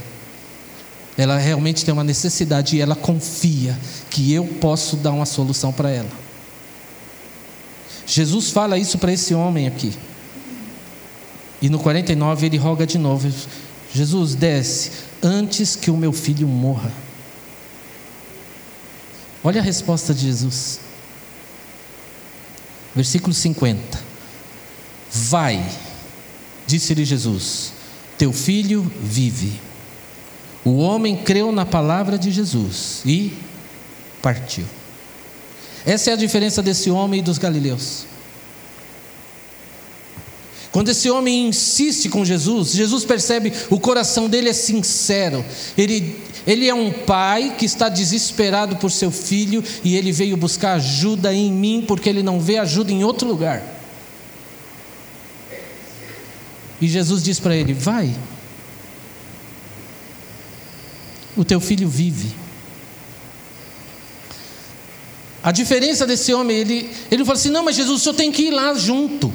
Ela 1.16 1.36
realmente 1.36 1.84
tem 1.84 1.92
uma 1.92 2.04
necessidade 2.04 2.76
e 2.76 2.80
ela 2.80 2.94
confia 2.94 3.76
que 4.08 4.32
eu 4.32 4.44
posso 4.60 4.96
dar 4.96 5.10
uma 5.10 5.26
solução 5.26 5.72
para 5.72 5.90
ela. 5.90 6.27
Jesus 8.08 8.50
fala 8.50 8.78
isso 8.78 8.96
para 8.96 9.12
esse 9.12 9.34
homem 9.34 9.66
aqui. 9.66 9.92
E 11.60 11.68
no 11.68 11.78
49 11.78 12.46
ele 12.46 12.56
roga 12.56 12.86
de 12.86 12.96
novo: 12.96 13.30
Jesus, 13.92 14.34
desce 14.34 14.90
antes 15.22 15.76
que 15.76 15.90
o 15.90 15.96
meu 15.96 16.10
filho 16.10 16.48
morra. 16.48 16.90
Olha 19.44 19.60
a 19.60 19.64
resposta 19.64 20.14
de 20.14 20.22
Jesus. 20.22 20.80
Versículo 22.96 23.34
50. 23.34 24.02
Vai, 25.10 25.64
disse-lhe 26.66 27.04
Jesus, 27.04 27.72
teu 28.16 28.32
filho 28.32 28.90
vive. 29.02 29.60
O 30.64 30.78
homem 30.78 31.14
creu 31.14 31.52
na 31.52 31.66
palavra 31.66 32.18
de 32.18 32.30
Jesus 32.30 33.02
e 33.04 33.36
partiu. 34.22 34.64
Essa 35.88 36.10
é 36.10 36.12
a 36.12 36.16
diferença 36.16 36.62
desse 36.62 36.90
homem 36.90 37.20
e 37.20 37.22
dos 37.22 37.38
galileus. 37.38 38.04
Quando 40.70 40.90
esse 40.90 41.08
homem 41.08 41.48
insiste 41.48 42.10
com 42.10 42.26
Jesus, 42.26 42.72
Jesus 42.72 43.06
percebe 43.06 43.54
o 43.70 43.80
coração 43.80 44.28
dele 44.28 44.50
é 44.50 44.52
sincero. 44.52 45.42
Ele, 45.78 46.14
ele 46.46 46.68
é 46.68 46.74
um 46.74 46.92
pai 46.92 47.54
que 47.56 47.64
está 47.64 47.88
desesperado 47.88 48.76
por 48.76 48.90
seu 48.90 49.10
filho 49.10 49.64
e 49.82 49.96
ele 49.96 50.12
veio 50.12 50.36
buscar 50.36 50.74
ajuda 50.74 51.32
em 51.32 51.50
mim 51.50 51.82
porque 51.88 52.10
ele 52.10 52.22
não 52.22 52.38
vê 52.38 52.58
ajuda 52.58 52.92
em 52.92 53.02
outro 53.02 53.26
lugar. 53.26 53.62
E 56.82 56.86
Jesus 56.86 57.22
diz 57.22 57.40
para 57.40 57.56
ele: 57.56 57.72
Vai, 57.72 58.14
o 61.34 61.46
teu 61.46 61.60
filho 61.60 61.88
vive. 61.88 62.47
A 65.48 65.50
diferença 65.50 66.06
desse 66.06 66.34
homem, 66.34 66.58
ele, 66.58 66.90
ele 67.10 67.24
fala 67.24 67.38
assim: 67.38 67.48
não, 67.48 67.64
mas 67.64 67.74
Jesus, 67.74 68.02
o 68.02 68.04
senhor 68.04 68.14
tem 68.14 68.30
que 68.30 68.42
ir 68.42 68.50
lá 68.50 68.74
junto. 68.74 69.32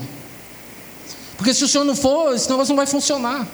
Porque 1.36 1.56
se 1.56 1.64
o 1.64 1.68
senhor 1.68 1.84
não 1.84 1.96
for, 1.96 2.36
esse 2.36 2.48
negócio 2.48 2.70
não 2.70 2.76
vai 2.76 2.86
funcionar. 2.86 3.48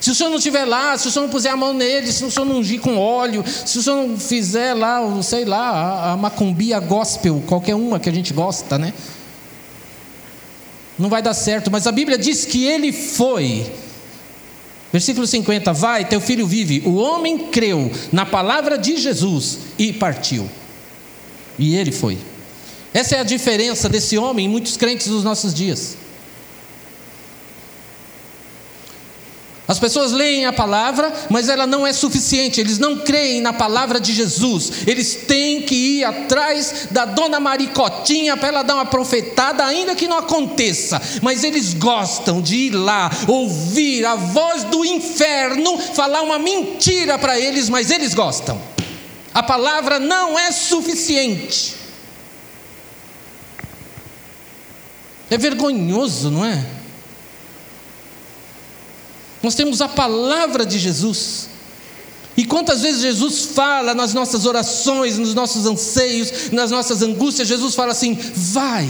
Se 0.00 0.12
o 0.12 0.14
senhor 0.14 0.30
não 0.30 0.36
estiver 0.36 0.64
lá, 0.64 0.96
se 0.96 1.08
o 1.08 1.10
senhor 1.10 1.24
não 1.24 1.32
puser 1.32 1.50
a 1.50 1.56
mão 1.56 1.74
nele, 1.74 2.12
se 2.12 2.24
o 2.24 2.30
senhor 2.30 2.46
não 2.46 2.58
ungir 2.58 2.80
com 2.80 2.96
óleo, 2.96 3.44
se 3.66 3.78
o 3.78 3.82
senhor 3.82 3.96
não 4.06 4.16
fizer 4.16 4.74
lá, 4.74 5.00
sei 5.20 5.44
lá, 5.44 5.70
a, 5.70 6.12
a 6.12 6.16
macumbia 6.16 6.78
gospel, 6.78 7.42
qualquer 7.48 7.74
uma 7.74 7.98
que 7.98 8.08
a 8.08 8.12
gente 8.12 8.32
gosta, 8.32 8.78
né? 8.78 8.94
Não 10.96 11.08
vai 11.08 11.20
dar 11.20 11.34
certo, 11.34 11.68
mas 11.68 11.88
a 11.88 11.90
Bíblia 11.90 12.16
diz 12.16 12.44
que 12.44 12.64
ele 12.64 12.92
foi. 12.92 13.66
Versículo 14.92 15.26
50: 15.26 15.72
Vai, 15.72 16.04
teu 16.04 16.20
filho 16.20 16.46
vive. 16.46 16.80
O 16.86 16.94
homem 16.94 17.48
creu 17.48 17.90
na 18.12 18.24
palavra 18.24 18.78
de 18.78 18.96
Jesus 18.98 19.58
e 19.76 19.92
partiu. 19.92 20.48
E 21.58 21.74
ele 21.74 21.92
foi. 21.92 22.18
Essa 22.94 23.16
é 23.16 23.20
a 23.20 23.24
diferença 23.24 23.88
desse 23.88 24.16
homem 24.16 24.46
e 24.46 24.48
muitos 24.48 24.76
crentes 24.76 25.08
dos 25.08 25.24
nossos 25.24 25.52
dias. 25.52 25.96
As 29.68 29.78
pessoas 29.78 30.12
leem 30.12 30.46
a 30.46 30.52
palavra, 30.52 31.12
mas 31.28 31.50
ela 31.50 31.66
não 31.66 31.86
é 31.86 31.92
suficiente, 31.92 32.58
eles 32.58 32.78
não 32.78 33.00
creem 33.00 33.42
na 33.42 33.52
palavra 33.52 34.00
de 34.00 34.14
Jesus, 34.14 34.72
eles 34.86 35.14
têm 35.26 35.60
que 35.60 35.74
ir 35.74 36.04
atrás 36.04 36.88
da 36.90 37.04
dona 37.04 37.38
Maricotinha 37.38 38.34
para 38.34 38.48
ela 38.48 38.62
dar 38.62 38.76
uma 38.76 38.86
profetada, 38.86 39.62
ainda 39.66 39.94
que 39.94 40.08
não 40.08 40.16
aconteça, 40.16 41.02
mas 41.20 41.44
eles 41.44 41.74
gostam 41.74 42.40
de 42.40 42.56
ir 42.56 42.70
lá, 42.70 43.10
ouvir 43.26 44.06
a 44.06 44.14
voz 44.14 44.64
do 44.64 44.86
inferno 44.86 45.76
falar 45.76 46.22
uma 46.22 46.38
mentira 46.38 47.18
para 47.18 47.38
eles, 47.38 47.68
mas 47.68 47.90
eles 47.90 48.14
gostam. 48.14 48.58
A 49.38 49.42
palavra 49.44 50.00
não 50.00 50.36
é 50.36 50.50
suficiente. 50.50 51.76
É 55.30 55.38
vergonhoso, 55.38 56.28
não 56.28 56.44
é? 56.44 56.66
Nós 59.40 59.54
temos 59.54 59.80
a 59.80 59.86
palavra 59.86 60.66
de 60.66 60.76
Jesus. 60.76 61.50
E 62.36 62.44
quantas 62.44 62.80
vezes 62.80 63.00
Jesus 63.00 63.44
fala 63.54 63.94
nas 63.94 64.12
nossas 64.12 64.44
orações, 64.44 65.18
nos 65.18 65.34
nossos 65.34 65.66
anseios, 65.66 66.50
nas 66.50 66.72
nossas 66.72 67.00
angústias, 67.00 67.46
Jesus 67.46 67.76
fala 67.76 67.92
assim: 67.92 68.14
vai. 68.34 68.88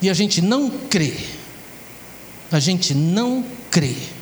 E 0.00 0.08
a 0.08 0.14
gente 0.14 0.40
não 0.40 0.70
crê. 0.70 1.16
A 2.52 2.60
gente 2.60 2.94
não 2.94 3.44
crê. 3.72 4.19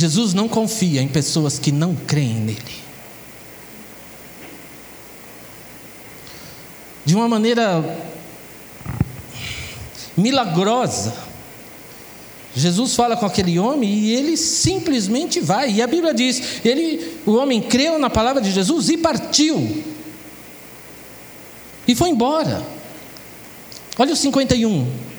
Jesus 0.00 0.32
não 0.32 0.48
confia 0.48 1.02
em 1.02 1.08
pessoas 1.08 1.58
que 1.58 1.70
não 1.70 1.94
creem 1.94 2.36
nele. 2.36 2.80
De 7.04 7.14
uma 7.14 7.28
maneira 7.28 7.84
milagrosa. 10.16 11.14
Jesus 12.56 12.94
fala 12.94 13.14
com 13.14 13.26
aquele 13.26 13.58
homem 13.58 13.90
e 13.90 14.14
ele 14.14 14.38
simplesmente 14.38 15.38
vai. 15.38 15.70
E 15.70 15.82
a 15.82 15.86
Bíblia 15.86 16.14
diz: 16.14 16.64
ele, 16.64 17.18
o 17.26 17.32
homem 17.32 17.60
creu 17.60 17.98
na 17.98 18.08
palavra 18.08 18.40
de 18.40 18.50
Jesus 18.50 18.88
e 18.88 18.96
partiu. 18.96 19.84
E 21.86 21.94
foi 21.94 22.08
embora. 22.08 22.64
Olha 23.98 24.14
o 24.14 24.16
51. 24.16 25.09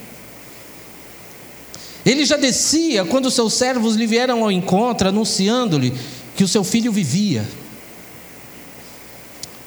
Ele 2.06 2.26
já 2.26 2.38
descia 2.38 3.06
quando 3.06 3.30
seus 3.30 3.54
servos 3.54 3.96
lhe 3.96 4.08
vieram 4.08 4.44
ao 4.44 4.52
encontro, 4.52 5.08
anunciando-lhe 5.08 5.94
que 6.36 6.44
o 6.44 6.48
seu 6.48 6.64
filho 6.64 6.92
vivia. 6.92 7.48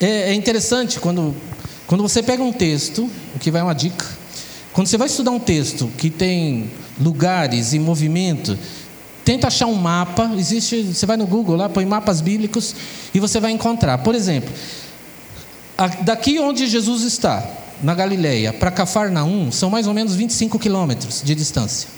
É, 0.00 0.30
é 0.30 0.34
interessante 0.34 0.98
quando, 0.98 1.34
quando 1.86 2.02
você 2.02 2.22
pega 2.22 2.42
um 2.42 2.52
texto, 2.52 3.08
o 3.34 3.38
que 3.38 3.50
vai 3.50 3.62
uma 3.62 3.74
dica 3.74 4.24
quando 4.74 4.88
você 4.88 4.98
vai 4.98 5.06
estudar 5.06 5.30
um 5.30 5.38
texto 5.38 5.88
que 5.96 6.10
tem 6.10 6.68
lugares 7.00 7.72
e 7.72 7.78
movimento, 7.78 8.58
tenta 9.24 9.46
achar 9.46 9.66
um 9.66 9.74
mapa. 9.74 10.32
Existe, 10.36 10.82
você 10.82 11.06
vai 11.06 11.16
no 11.16 11.28
Google 11.28 11.54
lá, 11.54 11.68
põe 11.68 11.86
mapas 11.86 12.20
bíblicos 12.20 12.74
e 13.14 13.20
você 13.20 13.38
vai 13.38 13.52
encontrar. 13.52 13.98
Por 13.98 14.16
exemplo, 14.16 14.52
Daqui 16.02 16.38
onde 16.38 16.68
Jesus 16.68 17.02
está, 17.02 17.44
na 17.82 17.94
Galileia, 17.94 18.52
para 18.52 18.70
Cafarnaum, 18.70 19.50
são 19.50 19.68
mais 19.68 19.88
ou 19.88 19.94
menos 19.94 20.14
25 20.14 20.56
quilômetros 20.58 21.20
de 21.22 21.34
distância. 21.34 21.88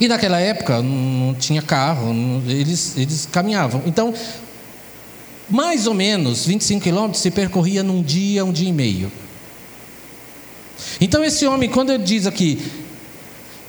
E 0.00 0.08
naquela 0.08 0.40
época 0.40 0.82
não 0.82 1.34
tinha 1.34 1.62
carro, 1.62 2.12
eles, 2.48 2.96
eles 2.96 3.28
caminhavam. 3.30 3.82
Então, 3.86 4.12
mais 5.48 5.86
ou 5.86 5.94
menos 5.94 6.46
25 6.46 6.82
quilômetros 6.82 7.22
se 7.22 7.30
percorria 7.30 7.82
num 7.82 8.02
dia, 8.02 8.44
um 8.44 8.52
dia 8.52 8.68
e 8.68 8.72
meio. 8.72 9.12
Então, 11.00 11.22
esse 11.22 11.46
homem, 11.46 11.68
quando 11.68 11.92
ele 11.92 12.02
diz 12.02 12.26
aqui 12.26 12.60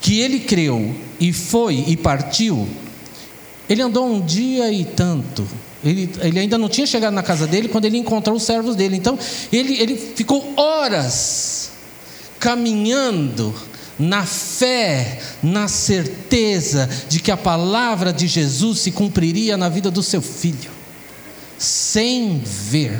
que 0.01 0.19
ele 0.19 0.39
creu 0.39 0.95
e 1.19 1.33
foi 1.33 1.83
e 1.87 1.97
partiu, 1.97 2.67
ele 3.69 3.81
andou 3.81 4.07
um 4.07 4.21
dia 4.21 4.71
e 4.71 4.85
tanto. 4.85 5.47
Ele, 5.83 6.09
ele 6.21 6.39
ainda 6.39 6.57
não 6.57 6.69
tinha 6.69 6.87
chegado 6.87 7.13
na 7.13 7.21
casa 7.21 7.45
dele 7.45 7.67
quando 7.67 7.85
ele 7.85 7.97
encontrou 7.97 8.37
os 8.37 8.43
servos 8.43 8.75
dele. 8.75 8.95
Então, 8.95 9.17
ele, 9.51 9.79
ele 9.79 9.95
ficou 9.95 10.53
horas 10.57 11.71
caminhando 12.39 13.53
na 13.97 14.25
fé, 14.25 15.19
na 15.41 15.67
certeza 15.67 16.89
de 17.07 17.19
que 17.19 17.31
a 17.31 17.37
palavra 17.37 18.11
de 18.11 18.27
Jesus 18.27 18.79
se 18.79 18.91
cumpriria 18.91 19.55
na 19.57 19.69
vida 19.69 19.89
do 19.89 20.03
seu 20.03 20.21
filho, 20.21 20.71
sem 21.57 22.39
ver. 22.39 22.99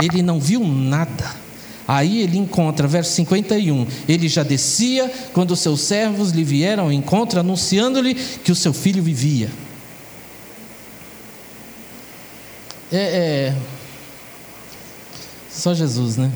Ele 0.00 0.22
não 0.22 0.40
viu 0.40 0.64
nada. 0.66 1.44
Aí 1.86 2.22
ele 2.22 2.38
encontra, 2.38 2.88
verso 2.88 3.12
51, 3.12 3.86
ele 4.08 4.26
já 4.26 4.42
descia 4.42 5.12
quando 5.34 5.54
seus 5.54 5.82
servos 5.82 6.30
lhe 6.30 6.42
vieram 6.42 6.84
ao 6.84 6.92
encontro, 6.92 7.40
anunciando-lhe 7.40 8.14
que 8.14 8.50
o 8.50 8.54
seu 8.54 8.72
filho 8.72 9.02
vivia. 9.02 9.50
É, 12.90 12.96
é, 12.96 13.56
só 15.50 15.74
Jesus, 15.74 16.16
né? 16.16 16.30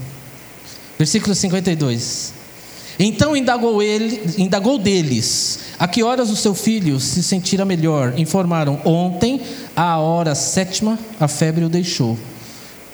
Versículo 0.99 1.35
52. 1.35 2.35
Então 2.99 3.37
indagou 3.37 3.81
ele, 3.81 4.21
indagou 4.37 4.77
deles, 4.77 5.61
a 5.79 5.87
que 5.87 6.03
horas 6.03 6.31
o 6.31 6.37
seu 6.37 6.53
filho 6.53 6.99
se 6.99 7.23
sentira 7.23 7.65
melhor? 7.65 8.19
Informaram: 8.19 8.81
ontem, 8.85 9.41
à 9.77 9.99
hora 9.99 10.35
sétima, 10.35 10.99
a 11.21 11.29
febre 11.29 11.65
o 11.65 11.69
deixou. 11.69 12.19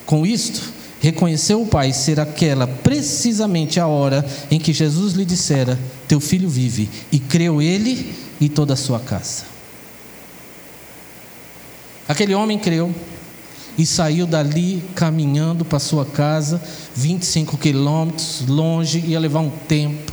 Com 0.05 0.27
isto, 0.27 0.61
reconheceu 1.01 1.63
o 1.63 1.67
pai 1.67 1.95
ser 1.95 2.21
aquela 2.21 2.67
precisamente 2.67 3.81
a 3.81 3.87
hora 3.87 4.25
em 4.51 4.61
que 4.61 4.75
Jesus 4.75 5.15
lhe 5.15 5.25
dissera: 5.25 5.79
Teu 6.07 6.21
filho 6.21 6.51
vive, 6.51 6.91
e 7.11 7.19
creu 7.19 7.63
ele 7.63 8.15
e 8.39 8.51
toda 8.51 8.75
a 8.75 8.77
sua 8.77 9.01
casa. 9.01 9.45
Aquele 12.07 12.35
homem 12.35 12.59
creu, 12.59 12.95
e 13.77 13.85
saiu 13.85 14.27
dali 14.27 14.83
caminhando 14.95 15.65
para 15.65 15.79
sua 15.79 16.05
casa, 16.05 16.63
25 16.95 17.59
quilômetros 17.59 18.45
longe, 18.47 19.01
ia 19.01 19.19
levar 19.19 19.41
um 19.41 19.51
tempo. 19.51 20.13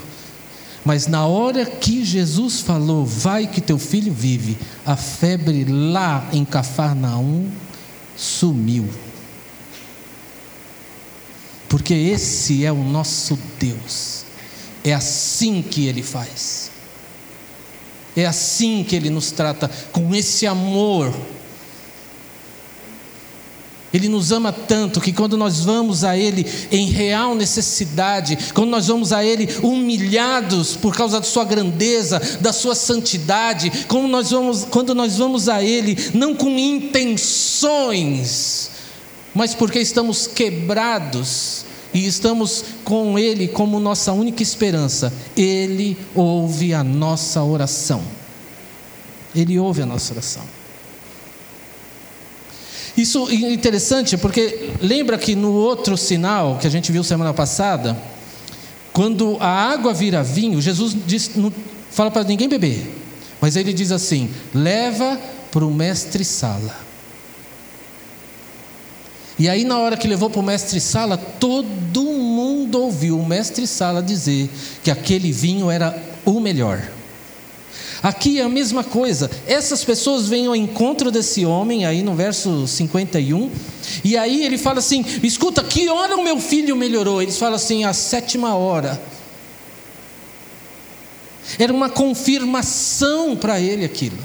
Mas 0.84 1.06
na 1.06 1.26
hora 1.26 1.64
que 1.66 2.04
Jesus 2.04 2.62
falou, 2.62 3.06
vai 3.06 3.46
que 3.46 3.62
teu 3.62 3.78
filho 3.78 4.12
vive, 4.12 4.58
a 4.86 4.96
febre 4.96 5.64
lá 5.66 6.28
em 6.34 6.44
Cafarnaum 6.44 7.48
sumiu. 8.18 8.90
Porque 11.70 11.94
esse 11.94 12.66
é 12.66 12.72
o 12.72 12.84
nosso 12.84 13.38
Deus. 13.60 14.26
É 14.84 14.94
assim 14.94 15.62
que 15.62 15.86
ele 15.86 16.02
faz. 16.02 16.72
É 18.16 18.26
assim 18.26 18.84
que 18.84 18.96
ele 18.96 19.10
nos 19.10 19.32
trata, 19.32 19.70
com 19.92 20.14
esse 20.14 20.46
amor 20.48 21.14
ele 23.94 24.08
nos 24.08 24.32
ama 24.32 24.54
tanto 24.54 25.02
que 25.02 25.12
quando 25.12 25.36
nós 25.36 25.66
vamos 25.66 26.06
a 26.06 26.18
Ele 26.18 26.46
em 26.72 26.88
real 26.88 27.36
necessidade, 27.36 28.38
quando 28.54 28.70
nós 28.70 28.88
vamos 28.88 29.12
a 29.12 29.24
Ele 29.24 29.50
humilhados 29.62 30.78
por 30.78 30.96
causa 30.96 31.20
da 31.20 31.26
Sua 31.26 31.44
grandeza, 31.44 32.22
da 32.40 32.54
Sua 32.54 32.74
santidade, 32.74 33.70
quando 33.88 34.08
nós 34.08 34.32
vamos, 34.32 34.64
quando 34.64 34.96
nós 34.96 35.18
vamos 35.18 35.50
a 35.50 35.62
Ele 35.62 35.98
não 36.14 36.34
com 36.34 36.58
intenções, 36.58 37.92
mas 39.34 39.54
porque 39.54 39.80
estamos 39.80 40.26
quebrados 40.26 41.66
e 41.94 42.08
estamos 42.08 42.64
com 42.86 43.20
Ele 43.20 43.50
como 43.50 43.78
nossa 43.78 44.14
única 44.14 44.42
esperança, 44.42 45.12
Ele 45.36 45.98
ouve 46.16 46.74
a 46.74 46.82
nossa 46.84 47.44
oração. 47.44 48.02
Ele 49.36 49.60
ouve 49.60 49.82
a 49.82 49.86
nossa 49.86 50.14
oração. 50.14 50.61
Isso 52.96 53.30
é 53.30 53.54
interessante 53.54 54.18
porque 54.18 54.72
lembra 54.82 55.18
que 55.18 55.36
no 55.36 55.54
outro 55.54 55.96
sinal 55.96 56.58
que 56.60 56.68
a 56.68 56.70
gente 56.70 56.92
viu 56.92 57.04
semana 57.04 57.34
passada, 57.34 57.98
quando 58.92 59.38
a 59.40 59.48
água 59.48 59.94
vira 59.94 60.22
vinho, 60.22 60.62
Jesus 60.62 60.96
diz, 61.06 61.32
não 61.36 61.52
fala 61.90 62.12
para 62.12 62.24
ninguém 62.24 62.50
beber, 62.50 62.90
mas 63.40 63.56
ele 63.56 63.72
diz 63.72 63.92
assim: 63.92 64.30
leva 64.54 65.20
para 65.52 65.66
o 65.66 65.74
mestre 65.74 66.26
sala. 66.26 66.76
E 69.40 69.50
aí, 69.50 69.64
na 69.64 69.80
hora 69.80 69.98
que 69.98 70.08
levou 70.08 70.30
para 70.30 70.40
o 70.40 70.44
mestre 70.44 70.80
sala, 70.80 71.18
todo 71.18 72.04
mundo 72.04 72.80
ouviu 72.80 73.18
o 73.18 73.26
mestre 73.26 73.66
sala 73.66 74.02
dizer 74.02 74.50
que 74.84 74.92
aquele 74.92 75.32
vinho 75.32 75.72
era 75.72 76.00
o 76.24 76.40
melhor. 76.40 76.80
Aqui 78.04 78.40
é 78.40 78.44
a 78.44 78.50
mesma 78.50 78.84
coisa. 78.84 79.30
Essas 79.46 79.84
pessoas 79.84 80.28
vêm 80.28 80.48
ao 80.48 80.56
encontro 80.56 81.12
desse 81.12 81.46
homem, 81.46 81.86
aí 81.86 82.02
no 82.02 82.16
verso 82.16 82.68
51, 82.68 83.52
e 84.04 84.18
aí 84.18 84.44
ele 84.44 84.58
fala 84.58 84.80
assim: 84.80 85.06
escuta, 85.22 85.64
que 85.64 85.88
hora 85.88 86.16
o 86.16 86.24
meu 86.24 86.40
filho 86.40 86.76
melhorou? 86.76 87.22
Eles 87.22 87.38
falam 87.38 87.56
assim: 87.56 87.84
a 87.84 87.94
sétima 87.94 88.56
hora. 88.56 89.02
Era 91.60 91.72
uma 91.72 91.90
confirmação 91.90 93.36
para 93.36 93.60
ele 93.60 93.86
aquilo, 93.86 94.18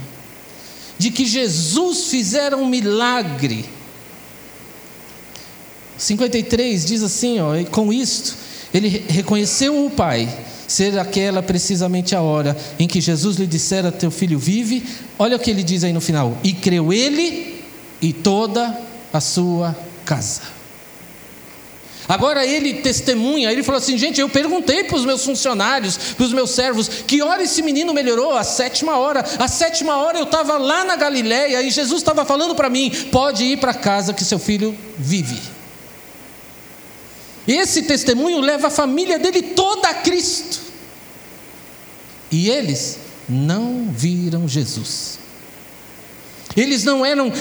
de 0.97 1.11
que 1.11 1.27
Jesus 1.27 2.05
fizera 2.07 2.57
um 2.57 2.67
milagre. 2.67 3.67
53 5.99 6.87
diz 6.87 7.03
assim: 7.03 7.41
ó, 7.41 7.63
com 7.71 7.93
isto, 7.93 8.37
ele 8.73 9.05
reconheceu 9.09 9.85
o 9.85 9.91
Pai 9.91 10.29
ser 10.67 10.99
aquela 10.99 11.43
precisamente 11.43 12.15
a 12.15 12.21
hora 12.21 12.57
em 12.79 12.87
que 12.87 13.01
Jesus 13.01 13.37
lhe 13.37 13.47
dissera: 13.47 13.93
Teu 13.93 14.11
filho 14.11 14.39
vive. 14.39 14.85
Olha 15.19 15.37
o 15.37 15.41
que 15.41 15.51
ele 15.51 15.63
diz 15.63 15.85
aí 15.85 15.93
no 15.93 16.01
final: 16.01 16.37
E 16.43 16.53
creu 16.53 16.93
ele 16.93 17.65
e 18.01 18.13
toda 18.13 18.79
a 19.13 19.21
sua 19.21 19.77
casa. 20.05 20.57
Agora 22.09 22.47
ele 22.47 22.75
testemunha, 22.75 23.51
ele 23.51 23.63
falou 23.63 23.79
assim: 23.79 23.99
gente, 23.99 24.21
eu 24.21 24.29
perguntei 24.29 24.85
para 24.85 24.97
os 24.97 25.05
meus 25.05 25.25
funcionários, 25.25 25.97
para 26.17 26.25
os 26.25 26.33
meus 26.33 26.51
servos, 26.51 26.89
que 26.89 27.21
hora 27.23 27.43
esse 27.43 27.63
menino 27.63 27.93
melhorou? 27.93 28.37
A 28.37 28.45
sétima 28.45 28.97
hora. 28.97 29.25
A 29.39 29.49
sétima 29.49 29.97
hora 29.97 30.19
eu 30.19 30.25
estava 30.25 30.57
lá 30.57 30.85
na 30.85 30.97
Galileia 30.97 31.61
e 31.63 31.71
Jesus 31.71 32.01
estava 32.01 32.25
falando 32.25 32.55
para 32.55 32.71
mim: 32.71 32.91
pode 33.11 33.45
ir 33.45 33.59
para 33.59 33.75
casa 33.75 34.15
que 34.15 34.25
seu 34.25 34.39
filho 34.39 34.77
vive. 34.97 35.56
Esse 37.47 37.83
testemunho 37.83 38.41
leva 38.41 38.67
a 38.67 38.71
família 38.71 39.19
dele 39.19 39.43
toda 39.43 39.89
a 39.89 39.95
Cristo. 39.95 40.61
E 42.31 42.49
eles 42.49 42.99
não 43.29 43.89
viram 43.91 44.49
Jesus. 44.49 45.19
Eles 46.57 46.85
não 46.85 47.05
eram 47.05 47.33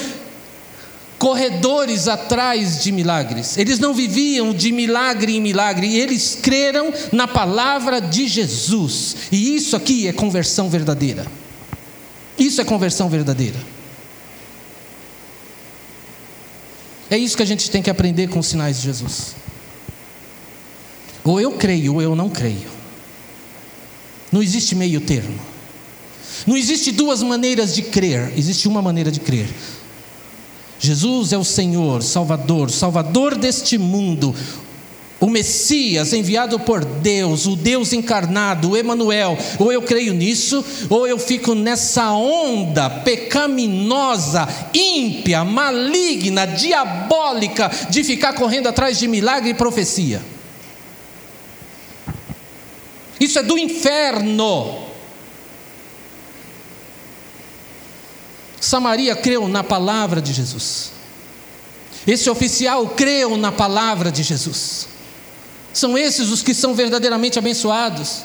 corredores 1.18 2.06
atrás 2.08 2.82
de 2.82 2.92
milagres. 2.92 3.56
Eles 3.56 3.78
não 3.78 3.94
viviam 3.94 4.52
de 4.52 4.70
milagre 4.70 5.36
em 5.36 5.40
milagre, 5.40 5.96
eles 5.96 6.38
creram 6.40 6.92
na 7.12 7.26
palavra 7.26 8.00
de 8.00 8.28
Jesus. 8.28 9.16
E 9.32 9.56
isso 9.56 9.74
aqui 9.74 10.06
é 10.06 10.12
conversão 10.12 10.68
verdadeira. 10.68 11.26
Isso 12.38 12.60
é 12.60 12.64
conversão 12.64 13.08
verdadeira. 13.08 13.58
É 17.08 17.16
isso 17.16 17.36
que 17.36 17.42
a 17.42 17.46
gente 17.46 17.70
tem 17.70 17.82
que 17.82 17.88
aprender 17.88 18.28
com 18.28 18.40
os 18.40 18.46
sinais 18.46 18.78
de 18.78 18.82
Jesus. 18.82 19.45
Ou 21.26 21.40
eu 21.40 21.52
creio 21.52 21.94
ou 21.94 22.02
eu 22.02 22.14
não 22.14 22.28
creio. 22.28 22.70
Não 24.30 24.42
existe 24.42 24.74
meio 24.74 25.00
termo. 25.00 25.38
Não 26.46 26.56
existe 26.56 26.92
duas 26.92 27.22
maneiras 27.22 27.74
de 27.74 27.82
crer, 27.82 28.32
existe 28.36 28.68
uma 28.68 28.80
maneira 28.80 29.10
de 29.10 29.20
crer. 29.20 29.48
Jesus 30.78 31.32
é 31.32 31.38
o 31.38 31.44
Senhor, 31.44 32.02
Salvador, 32.02 32.70
Salvador 32.70 33.34
deste 33.34 33.78
mundo, 33.78 34.34
o 35.18 35.26
Messias 35.30 36.12
enviado 36.12 36.60
por 36.60 36.84
Deus, 36.84 37.46
o 37.46 37.56
Deus 37.56 37.94
encarnado, 37.94 38.70
o 38.70 38.76
Emanuel. 38.76 39.38
Ou 39.58 39.72
eu 39.72 39.80
creio 39.80 40.12
nisso, 40.12 40.62
ou 40.90 41.06
eu 41.06 41.18
fico 41.18 41.54
nessa 41.54 42.12
onda 42.12 42.90
pecaminosa, 42.90 44.46
ímpia, 44.74 45.42
maligna, 45.42 46.46
diabólica 46.46 47.70
de 47.88 48.04
ficar 48.04 48.34
correndo 48.34 48.66
atrás 48.68 48.98
de 48.98 49.08
milagre 49.08 49.50
e 49.50 49.54
profecia. 49.54 50.35
Isso 53.26 53.40
é 53.40 53.42
do 53.42 53.58
inferno. 53.58 54.86
Samaria 58.60 59.16
creu 59.16 59.48
na 59.48 59.64
palavra 59.64 60.22
de 60.22 60.32
Jesus. 60.32 60.92
Esse 62.06 62.30
oficial 62.30 62.90
creu 62.90 63.36
na 63.36 63.50
palavra 63.50 64.12
de 64.12 64.22
Jesus. 64.22 64.86
São 65.72 65.98
esses 65.98 66.28
os 66.30 66.40
que 66.40 66.54
são 66.54 66.72
verdadeiramente 66.72 67.36
abençoados. 67.36 68.22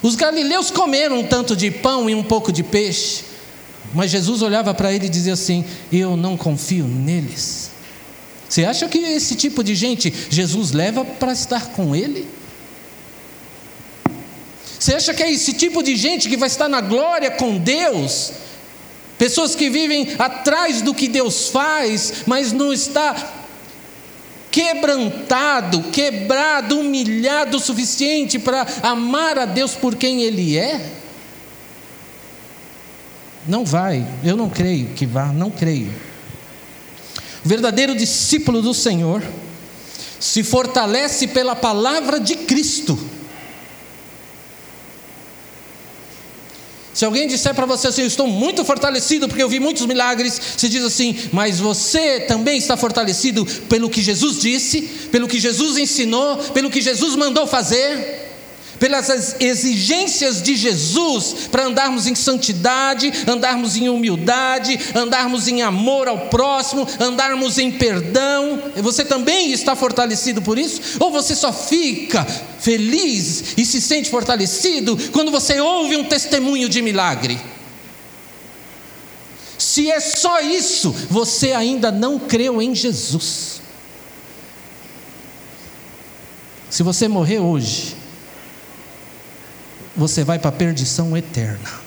Os 0.00 0.14
galileus 0.14 0.70
comeram 0.70 1.18
um 1.18 1.26
tanto 1.26 1.56
de 1.56 1.68
pão 1.68 2.08
e 2.08 2.14
um 2.14 2.22
pouco 2.22 2.52
de 2.52 2.62
peixe, 2.62 3.24
mas 3.92 4.12
Jesus 4.12 4.40
olhava 4.40 4.72
para 4.72 4.92
ele 4.92 5.06
e 5.06 5.10
dizia 5.10 5.32
assim: 5.32 5.64
Eu 5.90 6.16
não 6.16 6.36
confio 6.36 6.86
neles. 6.86 7.70
Você 8.48 8.64
acha 8.64 8.88
que 8.88 8.98
esse 8.98 9.34
tipo 9.34 9.64
de 9.64 9.74
gente 9.74 10.14
Jesus 10.30 10.70
leva 10.70 11.04
para 11.04 11.32
estar 11.32 11.70
com 11.70 11.96
ele? 11.96 12.28
Você 14.84 14.96
acha 14.96 15.14
que 15.14 15.22
é 15.22 15.32
esse 15.32 15.54
tipo 15.54 15.82
de 15.82 15.96
gente 15.96 16.28
que 16.28 16.36
vai 16.36 16.46
estar 16.46 16.68
na 16.68 16.82
glória 16.82 17.30
com 17.30 17.56
Deus? 17.56 18.32
Pessoas 19.16 19.54
que 19.54 19.70
vivem 19.70 20.14
atrás 20.18 20.82
do 20.82 20.92
que 20.92 21.08
Deus 21.08 21.48
faz, 21.48 22.24
mas 22.26 22.52
não 22.52 22.70
está 22.70 23.16
quebrantado, 24.50 25.84
quebrado, 25.84 26.78
humilhado 26.78 27.56
o 27.56 27.60
suficiente 27.60 28.38
para 28.38 28.66
amar 28.82 29.38
a 29.38 29.46
Deus 29.46 29.74
por 29.74 29.94
quem 29.94 30.20
Ele 30.20 30.58
é? 30.58 30.92
Não 33.48 33.64
vai, 33.64 34.06
eu 34.22 34.36
não 34.36 34.50
creio 34.50 34.88
que 34.88 35.06
vá, 35.06 35.32
não 35.32 35.50
creio. 35.50 35.94
O 37.42 37.48
verdadeiro 37.48 37.96
discípulo 37.96 38.60
do 38.60 38.74
Senhor 38.74 39.22
se 40.20 40.42
fortalece 40.42 41.26
pela 41.26 41.56
palavra 41.56 42.20
de 42.20 42.36
Cristo. 42.36 43.13
Se 46.94 47.04
alguém 47.04 47.26
disser 47.26 47.52
para 47.54 47.66
você 47.66 47.88
assim, 47.88 48.02
eu 48.02 48.06
estou 48.06 48.28
muito 48.28 48.64
fortalecido 48.64 49.26
porque 49.26 49.42
eu 49.42 49.48
vi 49.48 49.58
muitos 49.58 49.84
milagres, 49.84 50.40
você 50.56 50.68
diz 50.68 50.84
assim, 50.84 51.16
mas 51.32 51.58
você 51.58 52.20
também 52.20 52.56
está 52.56 52.76
fortalecido 52.76 53.44
pelo 53.68 53.90
que 53.90 54.00
Jesus 54.00 54.38
disse, 54.38 54.82
pelo 55.10 55.26
que 55.26 55.40
Jesus 55.40 55.76
ensinou, 55.76 56.36
pelo 56.36 56.70
que 56.70 56.80
Jesus 56.80 57.16
mandou 57.16 57.48
fazer? 57.48 58.13
Pelas 58.78 59.40
exigências 59.40 60.42
de 60.42 60.56
Jesus 60.56 61.48
para 61.50 61.64
andarmos 61.64 62.06
em 62.06 62.14
santidade, 62.14 63.12
andarmos 63.26 63.76
em 63.76 63.88
humildade, 63.88 64.78
andarmos 64.94 65.48
em 65.48 65.62
amor 65.62 66.08
ao 66.08 66.28
próximo, 66.28 66.86
andarmos 67.00 67.58
em 67.58 67.70
perdão. 67.70 68.62
Você 68.76 69.04
também 69.04 69.52
está 69.52 69.74
fortalecido 69.76 70.42
por 70.42 70.58
isso? 70.58 70.98
Ou 71.00 71.10
você 71.10 71.34
só 71.34 71.52
fica 71.52 72.24
feliz 72.24 73.54
e 73.56 73.64
se 73.64 73.80
sente 73.80 74.10
fortalecido 74.10 74.98
quando 75.12 75.30
você 75.30 75.60
ouve 75.60 75.96
um 75.96 76.04
testemunho 76.04 76.68
de 76.68 76.82
milagre? 76.82 77.40
Se 79.58 79.90
é 79.90 80.00
só 80.00 80.40
isso, 80.40 80.94
você 81.08 81.52
ainda 81.52 81.90
não 81.90 82.18
creu 82.18 82.60
em 82.60 82.74
Jesus. 82.74 83.62
Se 86.70 86.82
você 86.82 87.06
morrer 87.06 87.38
hoje, 87.38 87.96
você 89.96 90.24
vai 90.24 90.38
para 90.38 90.48
a 90.48 90.52
perdição 90.52 91.16
eterna. 91.16 91.84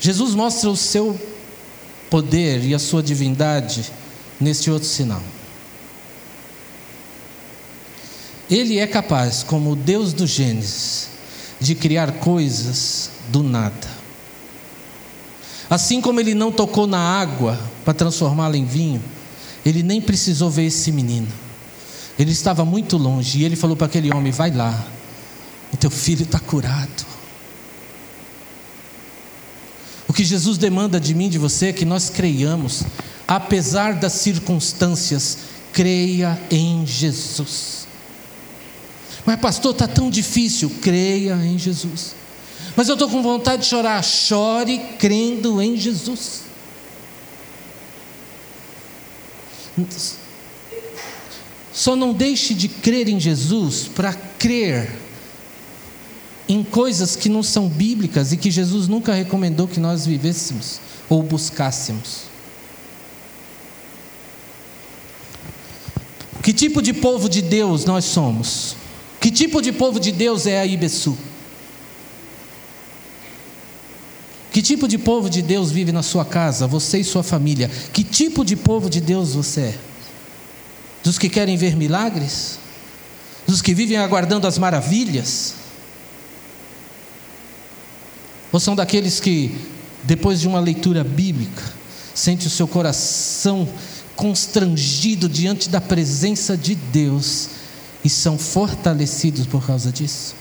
Jesus 0.00 0.34
mostra 0.34 0.70
o 0.70 0.76
seu 0.76 1.20
poder 2.08 2.64
e 2.64 2.74
a 2.74 2.78
sua 2.78 3.02
divindade 3.02 3.92
neste 4.40 4.70
outro 4.70 4.88
sinal. 4.88 5.22
Ele 8.50 8.78
é 8.78 8.86
capaz, 8.86 9.42
como 9.42 9.72
o 9.72 9.76
Deus 9.76 10.12
do 10.12 10.26
Gênesis, 10.26 11.10
de 11.60 11.74
criar 11.74 12.12
coisas 12.12 13.10
do 13.28 13.42
nada. 13.42 14.00
Assim 15.68 16.00
como 16.00 16.18
ele 16.18 16.34
não 16.34 16.50
tocou 16.50 16.86
na 16.86 16.98
água 16.98 17.60
para 17.84 17.94
transformá-la 17.94 18.56
em 18.56 18.64
vinho, 18.64 19.00
ele 19.64 19.82
nem 19.82 20.00
precisou 20.00 20.50
ver 20.50 20.66
esse 20.66 20.90
menino. 20.90 21.28
Ele 22.18 22.32
estava 22.32 22.64
muito 22.64 22.96
longe 22.96 23.38
e 23.38 23.44
ele 23.44 23.56
falou 23.56 23.76
para 23.76 23.86
aquele 23.86 24.12
homem: 24.14 24.32
Vai 24.32 24.50
lá, 24.50 24.86
o 25.72 25.76
teu 25.76 25.90
filho 25.90 26.22
está 26.22 26.38
curado. 26.38 27.06
O 30.08 30.12
que 30.12 30.24
Jesus 30.24 30.58
demanda 30.58 30.98
de 30.98 31.14
mim, 31.14 31.28
de 31.28 31.38
você, 31.38 31.66
é 31.66 31.72
que 31.72 31.84
nós 31.84 32.10
creiamos, 32.10 32.82
apesar 33.28 33.94
das 33.94 34.14
circunstâncias, 34.14 35.38
creia 35.72 36.38
em 36.50 36.84
Jesus. 36.84 37.86
Mas, 39.24 39.38
pastor, 39.38 39.72
está 39.72 39.86
tão 39.86 40.10
difícil, 40.10 40.70
creia 40.82 41.34
em 41.36 41.56
Jesus. 41.56 42.16
Mas 42.74 42.88
eu 42.88 42.94
estou 42.94 43.08
com 43.08 43.22
vontade 43.22 43.62
de 43.62 43.68
chorar, 43.68 44.02
chore 44.02 44.80
crendo 44.98 45.62
em 45.62 45.76
Jesus. 45.76 46.49
Só 51.72 51.94
não 51.94 52.12
deixe 52.12 52.54
de 52.54 52.68
crer 52.68 53.08
em 53.08 53.18
Jesus 53.18 53.88
para 53.94 54.12
crer 54.12 54.90
em 56.48 56.64
coisas 56.64 57.14
que 57.14 57.28
não 57.28 57.42
são 57.42 57.68
bíblicas 57.68 58.32
e 58.32 58.36
que 58.36 58.50
Jesus 58.50 58.88
nunca 58.88 59.14
recomendou 59.14 59.68
que 59.68 59.78
nós 59.78 60.04
vivêssemos 60.04 60.80
ou 61.08 61.22
buscássemos. 61.22 62.22
Que 66.42 66.52
tipo 66.52 66.82
de 66.82 66.92
povo 66.92 67.28
de 67.28 67.40
Deus 67.40 67.84
nós 67.84 68.04
somos? 68.04 68.74
Que 69.20 69.30
tipo 69.30 69.60
de 69.62 69.70
povo 69.70 70.00
de 70.00 70.10
Deus 70.10 70.46
é 70.46 70.60
a 70.60 70.66
Ibeçu? 70.66 71.16
Que 74.50 74.62
tipo 74.62 74.88
de 74.88 74.98
povo 74.98 75.30
de 75.30 75.42
Deus 75.42 75.70
vive 75.70 75.92
na 75.92 76.02
sua 76.02 76.24
casa, 76.24 76.66
você 76.66 76.98
e 76.98 77.04
sua 77.04 77.22
família? 77.22 77.70
Que 77.92 78.02
tipo 78.02 78.44
de 78.44 78.56
povo 78.56 78.90
de 78.90 79.00
Deus 79.00 79.34
você 79.34 79.60
é? 79.60 79.78
Dos 81.04 81.18
que 81.18 81.28
querem 81.28 81.56
ver 81.56 81.76
milagres? 81.76 82.58
Dos 83.46 83.62
que 83.62 83.72
vivem 83.72 83.96
aguardando 83.96 84.46
as 84.46 84.58
maravilhas? 84.58 85.54
Ou 88.52 88.58
são 88.58 88.74
daqueles 88.74 89.20
que, 89.20 89.56
depois 90.02 90.40
de 90.40 90.48
uma 90.48 90.58
leitura 90.58 91.04
bíblica, 91.04 91.62
sente 92.12 92.46
o 92.46 92.50
seu 92.50 92.66
coração 92.66 93.68
constrangido 94.16 95.28
diante 95.28 95.68
da 95.68 95.80
presença 95.80 96.56
de 96.56 96.74
Deus 96.74 97.50
e 98.04 98.08
são 98.08 98.36
fortalecidos 98.36 99.46
por 99.46 99.64
causa 99.64 99.92
disso? 99.92 100.34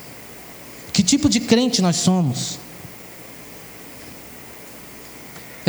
Que 0.92 1.04
tipo 1.04 1.30
de 1.30 1.40
crente 1.40 1.82
nós 1.82 1.98
somos? 1.98 2.58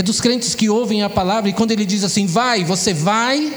É 0.01 0.03
dos 0.03 0.19
crentes 0.19 0.55
que 0.55 0.71
ouvem 0.71 1.03
a 1.03 1.11
palavra 1.11 1.51
e 1.51 1.53
quando 1.53 1.73
ele 1.73 1.85
diz 1.85 2.05
assim, 2.05 2.25
vai, 2.25 2.65
você 2.65 2.95
vai. 2.95 3.53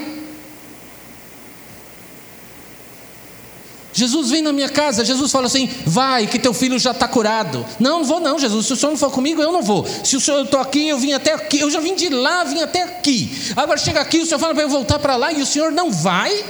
Jesus 3.94 4.28
vem 4.28 4.42
na 4.42 4.52
minha 4.52 4.68
casa, 4.68 5.06
Jesus 5.06 5.32
fala 5.32 5.46
assim: 5.46 5.70
vai, 5.86 6.26
que 6.26 6.38
teu 6.38 6.52
filho 6.52 6.78
já 6.78 6.90
está 6.90 7.08
curado. 7.08 7.64
Não, 7.80 8.00
não 8.00 8.04
vou, 8.04 8.20
não, 8.20 8.38
Jesus. 8.38 8.66
Se 8.66 8.74
o 8.74 8.76
senhor 8.76 8.90
não 8.90 8.98
for 8.98 9.10
comigo, 9.10 9.40
eu 9.40 9.50
não 9.50 9.62
vou. 9.62 9.86
Se 9.86 10.16
o 10.16 10.20
senhor 10.20 10.36
eu 10.36 10.44
estou 10.44 10.60
aqui, 10.60 10.86
eu 10.86 10.98
vim 10.98 11.14
até 11.14 11.32
aqui. 11.32 11.60
Eu 11.60 11.70
já 11.70 11.80
vim 11.80 11.94
de 11.94 12.10
lá, 12.10 12.44
vim 12.44 12.60
até 12.60 12.82
aqui. 12.82 13.34
Agora 13.56 13.78
chega 13.78 14.02
aqui, 14.02 14.18
o 14.18 14.26
senhor 14.26 14.38
fala 14.38 14.52
para 14.52 14.64
eu 14.64 14.68
voltar 14.68 14.98
para 14.98 15.16
lá 15.16 15.32
e 15.32 15.40
o 15.40 15.46
senhor 15.46 15.72
não 15.72 15.90
vai. 15.90 16.44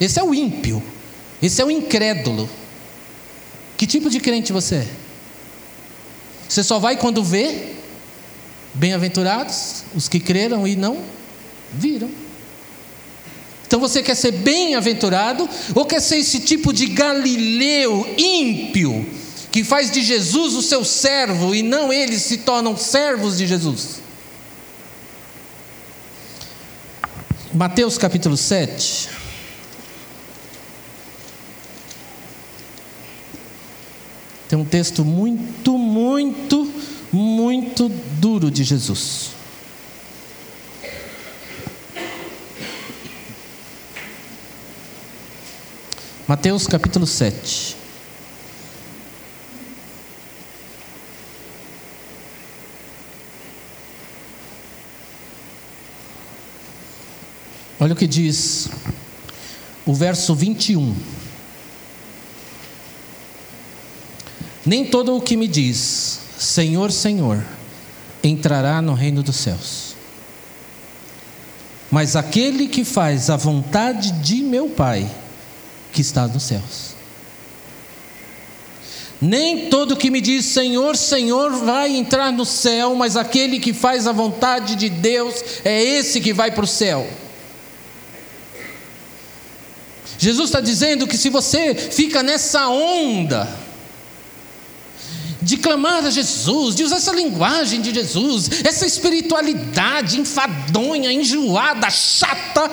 Esse 0.00 0.20
é 0.20 0.22
o 0.22 0.32
ímpio. 0.32 0.80
Esse 1.42 1.60
é 1.60 1.64
o 1.64 1.70
incrédulo. 1.70 2.48
Que 3.76 3.88
tipo 3.88 4.08
de 4.08 4.20
crente 4.20 4.52
você 4.52 4.76
é? 4.76 5.01
Você 6.52 6.62
só 6.62 6.78
vai 6.78 6.98
quando 6.98 7.24
vê? 7.24 7.72
Bem-aventurados 8.74 9.84
os 9.94 10.06
que 10.06 10.20
creram 10.20 10.68
e 10.68 10.76
não 10.76 11.02
viram. 11.72 12.10
Então 13.66 13.80
você 13.80 14.02
quer 14.02 14.14
ser 14.14 14.32
bem-aventurado 14.32 15.48
ou 15.74 15.86
quer 15.86 16.00
ser 16.00 16.18
esse 16.18 16.40
tipo 16.40 16.70
de 16.70 16.88
galileu 16.88 18.06
ímpio 18.18 19.08
que 19.50 19.64
faz 19.64 19.90
de 19.90 20.02
Jesus 20.02 20.52
o 20.52 20.60
seu 20.60 20.84
servo 20.84 21.54
e 21.54 21.62
não 21.62 21.90
eles 21.90 22.20
se 22.20 22.36
tornam 22.36 22.76
servos 22.76 23.38
de 23.38 23.46
Jesus? 23.46 24.02
Mateus 27.54 27.96
capítulo 27.96 28.36
7. 28.36 29.21
Tem 34.52 34.58
um 34.58 34.66
texto 34.66 35.02
muito, 35.02 35.78
muito 35.78 36.70
muito 37.10 37.88
duro 37.88 38.50
de 38.50 38.62
Jesus. 38.64 39.30
Mateus 46.28 46.66
capítulo 46.66 47.06
7. 47.06 47.76
Olha 57.80 57.94
o 57.94 57.96
que 57.96 58.06
diz 58.06 58.68
o 59.86 59.94
verso 59.94 60.34
21. 60.34 61.21
Nem 64.64 64.84
todo 64.84 65.16
o 65.16 65.20
que 65.20 65.36
me 65.36 65.48
diz, 65.48 66.20
Senhor, 66.38 66.92
Senhor, 66.92 67.44
entrará 68.22 68.80
no 68.80 68.94
reino 68.94 69.22
dos 69.22 69.36
céus. 69.36 69.94
Mas 71.90 72.16
aquele 72.16 72.68
que 72.68 72.84
faz 72.84 73.28
a 73.28 73.36
vontade 73.36 74.12
de 74.12 74.36
meu 74.36 74.68
Pai, 74.68 75.10
que 75.92 76.00
está 76.00 76.26
nos 76.26 76.44
céus. 76.44 76.92
Nem 79.20 79.68
todo 79.68 79.96
que 79.96 80.10
me 80.10 80.20
diz 80.20 80.46
Senhor, 80.46 80.96
Senhor 80.96 81.52
vai 81.64 81.94
entrar 81.94 82.32
no 82.32 82.44
céu, 82.44 82.96
mas 82.96 83.16
aquele 83.16 83.60
que 83.60 83.72
faz 83.72 84.08
a 84.08 84.12
vontade 84.12 84.74
de 84.74 84.88
Deus 84.88 85.44
é 85.64 85.80
esse 85.80 86.20
que 86.20 86.32
vai 86.32 86.50
para 86.50 86.64
o 86.64 86.66
céu. 86.66 87.08
Jesus 90.18 90.48
está 90.48 90.60
dizendo 90.60 91.06
que 91.06 91.16
se 91.16 91.28
você 91.28 91.74
fica 91.74 92.22
nessa 92.22 92.68
onda, 92.68 93.48
de 95.42 95.56
clamar 95.56 96.04
a 96.06 96.10
Jesus, 96.10 96.74
de 96.74 96.84
usar 96.84 96.96
essa 96.96 97.12
linguagem 97.12 97.80
de 97.80 97.92
Jesus, 97.92 98.48
essa 98.64 98.86
espiritualidade 98.86 100.20
enfadonha, 100.20 101.12
enjoada, 101.12 101.90
chata, 101.90 102.70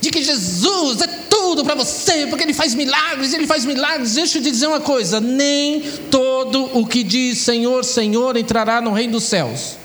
de 0.00 0.10
que 0.10 0.22
Jesus 0.22 1.02
é 1.02 1.06
tudo 1.28 1.64
para 1.64 1.74
você, 1.74 2.26
porque 2.26 2.44
Ele 2.44 2.54
faz 2.54 2.74
milagres, 2.74 3.34
Ele 3.34 3.46
faz 3.46 3.64
milagres. 3.64 4.14
Deixa 4.14 4.38
eu 4.38 4.42
te 4.42 4.50
dizer 4.50 4.66
uma 4.66 4.80
coisa: 4.80 5.20
nem 5.20 5.82
todo 6.10 6.78
o 6.78 6.86
que 6.86 7.02
diz 7.02 7.38
Senhor, 7.38 7.84
Senhor 7.84 8.36
entrará 8.36 8.80
no 8.80 8.92
reino 8.92 9.14
dos 9.14 9.24
céus. 9.24 9.76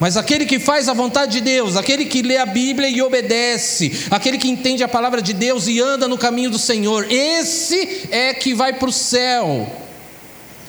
Mas 0.00 0.16
aquele 0.16 0.44
que 0.44 0.58
faz 0.58 0.88
a 0.88 0.92
vontade 0.92 1.32
de 1.32 1.40
Deus, 1.40 1.76
aquele 1.76 2.04
que 2.04 2.22
lê 2.22 2.36
a 2.36 2.46
Bíblia 2.46 2.88
e 2.88 3.00
obedece, 3.00 4.06
aquele 4.10 4.38
que 4.38 4.48
entende 4.48 4.82
a 4.82 4.88
palavra 4.88 5.22
de 5.22 5.32
Deus 5.32 5.68
e 5.68 5.80
anda 5.80 6.08
no 6.08 6.18
caminho 6.18 6.50
do 6.50 6.58
Senhor, 6.58 7.06
esse 7.10 8.08
é 8.10 8.34
que 8.34 8.54
vai 8.54 8.72
para 8.72 8.88
o 8.88 8.92
céu. 8.92 9.70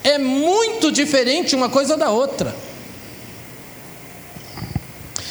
É 0.03 0.19
muito 0.19 0.91
diferente 0.91 1.55
uma 1.55 1.69
coisa 1.69 1.97
da 1.97 2.11
outra. 2.11 2.55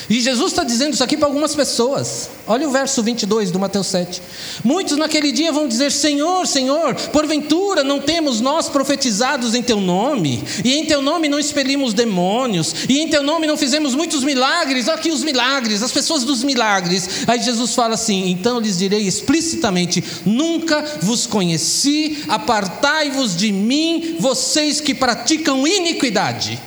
E 0.09 0.20
Jesus 0.20 0.52
está 0.52 0.64
dizendo 0.64 0.94
isso 0.94 1.05
aqui 1.05 1.16
para 1.16 1.26
algumas 1.26 1.55
pessoas. 1.55 2.28
Olha 2.46 2.68
o 2.68 2.70
verso 2.70 3.02
22 3.02 3.50
do 3.50 3.59
Mateus 3.59 3.86
7. 3.86 4.20
Muitos 4.62 4.98
naquele 4.98 5.32
dia 5.32 5.50
vão 5.50 5.66
dizer: 5.66 5.90
Senhor, 5.90 6.46
Senhor, 6.46 6.94
porventura 7.11 7.82
não 7.82 8.00
temos 8.00 8.40
nós 8.40 8.68
profetizados 8.68 9.55
em 9.55 9.62
Teu 9.62 9.80
nome, 9.80 10.44
e 10.62 10.74
em 10.74 10.84
Teu 10.84 11.00
nome 11.00 11.28
não 11.28 11.38
expelimos 11.38 11.94
demônios, 11.94 12.74
e 12.88 13.00
em 13.00 13.09
Teu 13.09 13.22
nome 13.22 13.46
não 13.46 13.57
fizemos 13.57 13.94
muitos 13.94 14.22
milagres. 14.22 14.88
Olha 14.88 14.98
aqui 14.98 15.11
os 15.11 15.24
milagres, 15.24 15.82
as 15.82 15.92
pessoas 15.92 16.22
dos 16.22 16.44
milagres. 16.44 17.09
Aí 17.26 17.40
Jesus 17.40 17.74
fala 17.74 17.94
assim: 17.94 18.30
Então 18.30 18.61
lhes 18.61 18.76
direi 18.76 19.07
explicitamente: 19.07 20.05
Nunca 20.26 20.84
vos 21.00 21.26
conheci, 21.26 22.24
apartai-vos 22.28 23.34
de 23.36 23.50
mim, 23.50 24.16
vocês 24.20 24.80
que 24.80 24.94
praticam 24.94 25.66
iniquidade. 25.66 26.61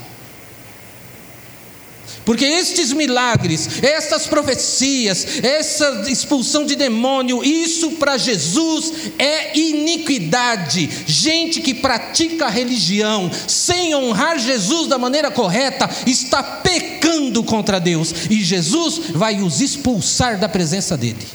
Porque 2.27 2.43
estes 2.43 2.91
milagres, 2.91 3.81
estas 3.81 4.27
profecias, 4.27 5.41
essa 5.41 6.03
expulsão 6.09 6.65
de 6.65 6.75
demônio, 6.75 7.41
isso 7.41 7.91
para 7.91 8.17
Jesus 8.17 8.91
é 9.17 9.57
iniquidade. 9.57 10.89
Gente 11.05 11.61
que 11.61 11.73
pratica 11.73 12.47
a 12.47 12.49
religião 12.49 13.31
sem 13.47 13.95
honrar 13.95 14.37
Jesus 14.39 14.89
da 14.89 14.97
maneira 14.97 15.31
correta 15.31 15.89
está 16.05 16.43
pecando 16.43 17.41
contra 17.45 17.79
Deus 17.79 18.13
e 18.29 18.43
Jesus 18.43 19.03
vai 19.13 19.41
os 19.41 19.61
expulsar 19.61 20.37
da 20.37 20.49
presença 20.49 20.97
dele. 20.97 21.25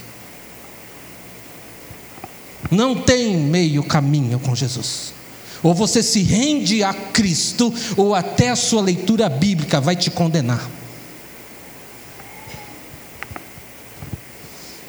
Não 2.69 2.93
tem 2.93 3.35
meio 3.35 3.81
caminho 3.81 4.39
com 4.39 4.53
Jesus. 4.53 5.11
Ou 5.63 5.73
você 5.73 6.03
se 6.03 6.21
rende 6.21 6.83
a 6.83 6.93
Cristo, 6.93 7.73
ou 7.97 8.13
até 8.13 8.49
a 8.49 8.55
sua 8.55 8.83
leitura 8.83 9.27
bíblica 9.27 9.81
vai 9.81 9.95
te 9.95 10.11
condenar. 10.11 10.82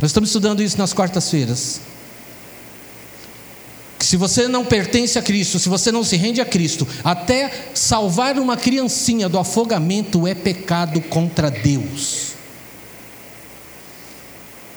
Nós 0.04 0.10
estamos 0.10 0.28
estudando 0.28 0.62
isso 0.62 0.76
nas 0.76 0.92
quartas-feiras. 0.92 1.80
Se 3.98 4.18
você 4.18 4.46
não 4.46 4.62
pertence 4.62 5.18
a 5.18 5.22
Cristo, 5.22 5.58
se 5.58 5.66
você 5.66 5.90
não 5.90 6.04
se 6.04 6.14
rende 6.14 6.42
a 6.42 6.44
Cristo, 6.44 6.86
até 7.02 7.70
salvar 7.72 8.38
uma 8.38 8.54
criancinha 8.54 9.30
do 9.30 9.38
afogamento 9.38 10.26
é 10.26 10.34
pecado 10.34 11.00
contra 11.00 11.50
Deus. 11.50 12.32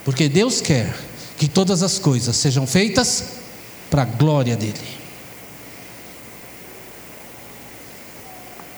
Porque 0.05 0.29
Deus 0.29 0.61
quer 0.61 0.97
que 1.35 1.49
todas 1.49 1.83
as 1.83 1.99
coisas 1.99 2.37
sejam 2.37 2.65
feitas 2.65 3.25
para 3.89 4.03
a 4.03 4.05
glória 4.05 4.55
dEle. 4.55 4.79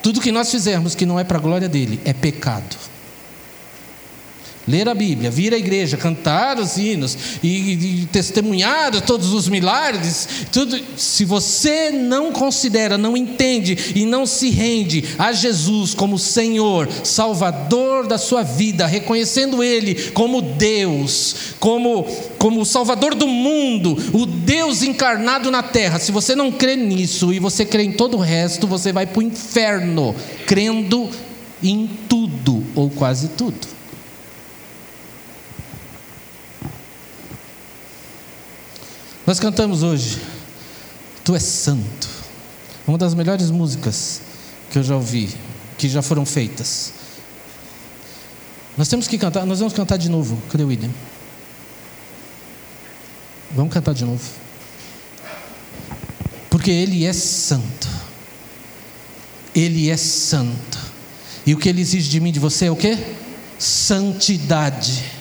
Tudo 0.01 0.19
que 0.19 0.31
nós 0.31 0.49
fizermos 0.49 0.95
que 0.95 1.05
não 1.05 1.19
é 1.19 1.23
para 1.23 1.37
a 1.37 1.41
glória 1.41 1.69
dEle 1.69 2.01
é 2.03 2.11
pecado 2.11 2.88
ler 4.69 4.87
a 4.87 4.93
Bíblia, 4.93 5.31
vir 5.31 5.53
à 5.53 5.57
igreja, 5.57 5.97
cantar 5.97 6.59
os 6.59 6.77
hinos 6.77 7.17
e, 7.41 8.01
e 8.03 8.05
testemunhar 8.11 9.01
todos 9.01 9.33
os 9.33 9.49
milagres, 9.49 10.45
tudo, 10.51 10.79
se 10.95 11.25
você 11.25 11.89
não 11.89 12.31
considera, 12.31 12.97
não 12.97 13.17
entende 13.17 13.93
e 13.95 14.05
não 14.05 14.27
se 14.27 14.49
rende 14.51 15.03
a 15.17 15.31
Jesus 15.31 15.95
como 15.95 16.19
Senhor, 16.19 16.87
Salvador 17.03 18.05
da 18.05 18.19
sua 18.19 18.43
vida, 18.43 18.85
reconhecendo 18.85 19.63
Ele 19.63 19.95
como 20.11 20.41
Deus, 20.41 21.55
como, 21.59 22.05
como 22.37 22.61
o 22.61 22.65
Salvador 22.65 23.15
do 23.15 23.27
mundo, 23.27 23.97
o 24.13 24.25
Deus 24.25 24.83
encarnado 24.83 25.49
na 25.49 25.63
terra, 25.63 25.97
se 25.97 26.11
você 26.11 26.35
não 26.35 26.51
crê 26.51 26.75
nisso 26.75 27.33
e 27.33 27.39
você 27.39 27.65
crê 27.65 27.83
em 27.83 27.91
todo 27.91 28.17
o 28.17 28.21
resto, 28.21 28.67
você 28.67 28.93
vai 28.93 29.07
para 29.07 29.19
o 29.19 29.23
inferno, 29.23 30.15
crendo 30.45 31.09
em 31.63 31.89
tudo 32.07 32.63
ou 32.75 32.89
quase 32.89 33.29
tudo. 33.29 33.78
Nós 39.29 39.39
cantamos 39.39 39.83
hoje, 39.83 40.19
Tu 41.23 41.35
és 41.35 41.43
santo. 41.43 42.09
Uma 42.87 42.97
das 42.97 43.13
melhores 43.13 43.51
músicas 43.51 44.21
que 44.71 44.79
eu 44.79 44.81
já 44.81 44.95
ouvi, 44.95 45.29
que 45.77 45.87
já 45.87 46.01
foram 46.01 46.25
feitas. 46.25 46.93
Nós 48.75 48.87
temos 48.87 49.07
que 49.07 49.19
cantar, 49.19 49.45
nós 49.45 49.59
vamos 49.59 49.75
cantar 49.75 49.97
de 49.97 50.09
novo. 50.09 50.41
Cadê 50.49 50.63
o 50.63 50.67
William? 50.69 50.89
Vamos 53.51 53.71
cantar 53.71 53.93
de 53.93 54.03
novo. 54.03 54.27
Porque 56.49 56.71
Ele 56.71 57.05
é 57.05 57.13
santo. 57.13 57.87
Ele 59.53 59.91
é 59.91 59.97
santo. 59.97 60.79
E 61.45 61.53
o 61.53 61.57
que 61.59 61.69
Ele 61.69 61.81
exige 61.81 62.09
de 62.09 62.19
mim, 62.19 62.31
de 62.31 62.39
você 62.39 62.65
é 62.65 62.71
o 62.71 62.75
que? 62.75 62.97
Santidade. 63.59 65.18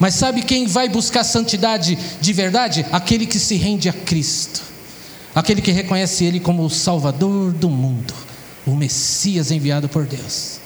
Mas 0.00 0.14
sabe 0.14 0.40
quem 0.40 0.66
vai 0.66 0.88
buscar 0.88 1.22
santidade 1.22 1.96
de 2.22 2.32
verdade? 2.32 2.86
Aquele 2.90 3.26
que 3.26 3.38
se 3.38 3.56
rende 3.56 3.86
a 3.86 3.92
Cristo, 3.92 4.62
aquele 5.34 5.60
que 5.60 5.70
reconhece 5.70 6.24
Ele 6.24 6.40
como 6.40 6.64
o 6.64 6.70
Salvador 6.70 7.52
do 7.52 7.68
mundo, 7.68 8.14
o 8.66 8.74
Messias 8.74 9.50
enviado 9.50 9.90
por 9.90 10.06
Deus. 10.06 10.58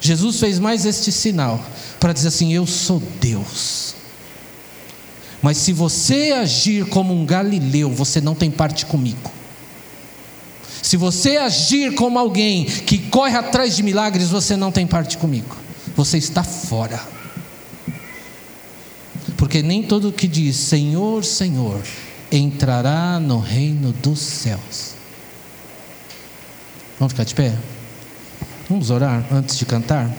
Jesus 0.00 0.38
fez 0.38 0.60
mais 0.60 0.86
este 0.86 1.10
sinal 1.10 1.64
para 1.98 2.12
dizer 2.12 2.28
assim: 2.28 2.54
Eu 2.54 2.68
sou 2.68 3.02
Deus. 3.20 3.96
Mas 5.42 5.56
se 5.56 5.72
você 5.72 6.30
agir 6.30 6.86
como 6.86 7.12
um 7.12 7.26
galileu, 7.26 7.90
você 7.90 8.20
não 8.20 8.36
tem 8.36 8.48
parte 8.48 8.86
comigo. 8.86 9.32
Se 10.80 10.96
você 10.96 11.36
agir 11.36 11.96
como 11.96 12.16
alguém 12.16 12.64
que 12.64 12.98
corre 12.98 13.36
atrás 13.36 13.74
de 13.74 13.82
milagres, 13.82 14.28
você 14.28 14.56
não 14.56 14.70
tem 14.70 14.86
parte 14.86 15.18
comigo 15.18 15.61
você 15.96 16.18
está 16.18 16.42
fora. 16.42 17.00
Porque 19.36 19.62
nem 19.62 19.82
todo 19.82 20.12
que 20.12 20.26
diz 20.26 20.56
Senhor, 20.56 21.24
Senhor 21.24 21.82
entrará 22.30 23.20
no 23.20 23.38
reino 23.38 23.92
dos 23.92 24.18
céus. 24.18 24.92
Vamos 26.98 27.12
ficar 27.12 27.24
de 27.24 27.34
pé? 27.34 27.54
Vamos 28.70 28.90
orar 28.90 29.26
antes 29.30 29.58
de 29.58 29.66
cantar? 29.66 30.10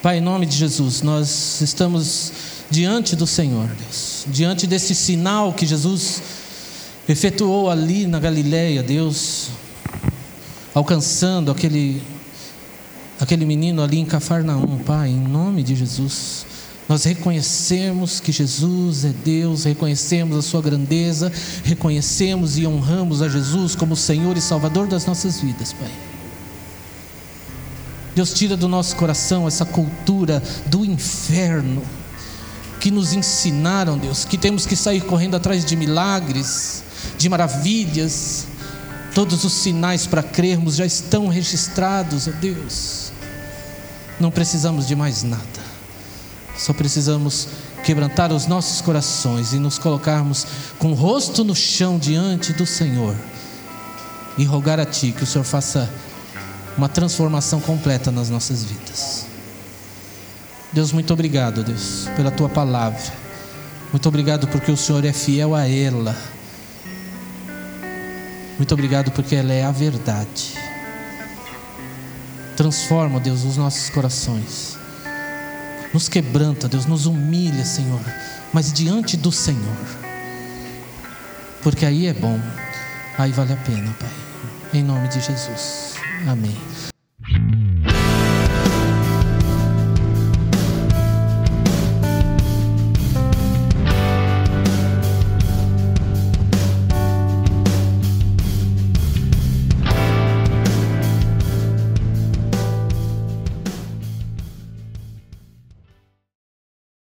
Pai, 0.00 0.18
em 0.18 0.20
nome 0.20 0.46
de 0.46 0.56
Jesus, 0.56 1.02
nós 1.02 1.60
estamos 1.60 2.32
diante 2.70 3.16
do 3.16 3.26
Senhor, 3.26 3.66
Deus, 3.66 4.24
diante 4.28 4.66
desse 4.66 4.94
sinal 4.94 5.52
que 5.52 5.66
Jesus 5.66 6.22
efetuou 7.08 7.68
ali 7.68 8.06
na 8.06 8.20
Galileia, 8.20 8.82
Deus, 8.82 9.48
alcançando 10.74 11.50
aquele, 11.50 12.02
aquele 13.20 13.44
menino 13.44 13.82
ali 13.82 13.98
em 13.98 14.04
Cafarnaum, 14.04 14.78
Pai, 14.78 15.10
em 15.10 15.20
nome 15.20 15.62
de 15.62 15.74
Jesus. 15.74 16.46
Nós 16.88 17.04
reconhecemos 17.04 18.18
que 18.18 18.32
Jesus 18.32 19.04
é 19.04 19.12
Deus, 19.22 19.64
reconhecemos 19.64 20.36
a 20.36 20.42
Sua 20.42 20.62
grandeza, 20.62 21.30
reconhecemos 21.62 22.56
e 22.56 22.66
honramos 22.66 23.20
a 23.20 23.28
Jesus 23.28 23.76
como 23.76 23.94
Senhor 23.94 24.36
e 24.36 24.40
Salvador 24.40 24.86
das 24.86 25.04
nossas 25.04 25.40
vidas, 25.40 25.72
Pai. 25.72 25.90
Deus, 28.18 28.34
tira 28.34 28.56
do 28.56 28.66
nosso 28.66 28.96
coração 28.96 29.46
essa 29.46 29.64
cultura 29.64 30.42
do 30.66 30.84
inferno 30.84 31.84
que 32.80 32.90
nos 32.90 33.12
ensinaram, 33.12 33.96
Deus, 33.96 34.24
que 34.24 34.36
temos 34.36 34.66
que 34.66 34.74
sair 34.74 35.02
correndo 35.02 35.36
atrás 35.36 35.64
de 35.64 35.76
milagres, 35.76 36.82
de 37.16 37.28
maravilhas. 37.28 38.47
Todos 39.18 39.42
os 39.42 39.52
sinais 39.52 40.06
para 40.06 40.22
crermos 40.22 40.76
já 40.76 40.86
estão 40.86 41.26
registrados, 41.26 42.28
ó 42.28 42.30
Deus. 42.30 43.10
Não 44.20 44.30
precisamos 44.30 44.86
de 44.86 44.94
mais 44.94 45.24
nada. 45.24 45.42
Só 46.56 46.72
precisamos 46.72 47.48
quebrantar 47.82 48.32
os 48.32 48.46
nossos 48.46 48.80
corações 48.80 49.52
e 49.52 49.58
nos 49.58 49.76
colocarmos 49.76 50.46
com 50.78 50.92
o 50.92 50.94
rosto 50.94 51.42
no 51.42 51.56
chão 51.56 51.98
diante 51.98 52.52
do 52.52 52.64
Senhor 52.64 53.16
e 54.38 54.44
rogar 54.44 54.78
a 54.78 54.86
Ti 54.86 55.10
que 55.10 55.24
o 55.24 55.26
Senhor 55.26 55.42
faça 55.42 55.92
uma 56.76 56.88
transformação 56.88 57.60
completa 57.60 58.12
nas 58.12 58.30
nossas 58.30 58.62
vidas. 58.62 59.26
Deus, 60.72 60.92
muito 60.92 61.12
obrigado, 61.12 61.64
Deus, 61.64 62.08
pela 62.14 62.30
Tua 62.30 62.48
palavra. 62.48 63.12
Muito 63.92 64.08
obrigado 64.08 64.46
porque 64.46 64.70
o 64.70 64.76
Senhor 64.76 65.04
é 65.04 65.12
fiel 65.12 65.56
a 65.56 65.68
ela. 65.68 66.16
Muito 68.58 68.74
obrigado 68.74 69.10
porque 69.12 69.36
ela 69.36 69.52
é 69.52 69.64
a 69.64 69.70
verdade. 69.70 70.54
Transforma, 72.56 73.20
Deus, 73.20 73.44
os 73.44 73.56
nossos 73.56 73.88
corações. 73.88 74.76
Nos 75.94 76.08
quebranta, 76.08 76.68
Deus, 76.68 76.84
nos 76.84 77.06
humilha, 77.06 77.64
Senhor, 77.64 78.00
mas 78.52 78.72
diante 78.72 79.16
do 79.16 79.30
Senhor. 79.30 79.76
Porque 81.62 81.86
aí 81.86 82.06
é 82.06 82.12
bom, 82.12 82.38
aí 83.16 83.30
vale 83.30 83.52
a 83.52 83.56
pena, 83.56 83.94
Pai. 83.98 84.10
Em 84.74 84.82
nome 84.82 85.08
de 85.08 85.20
Jesus. 85.20 85.94
Amém. 86.26 86.56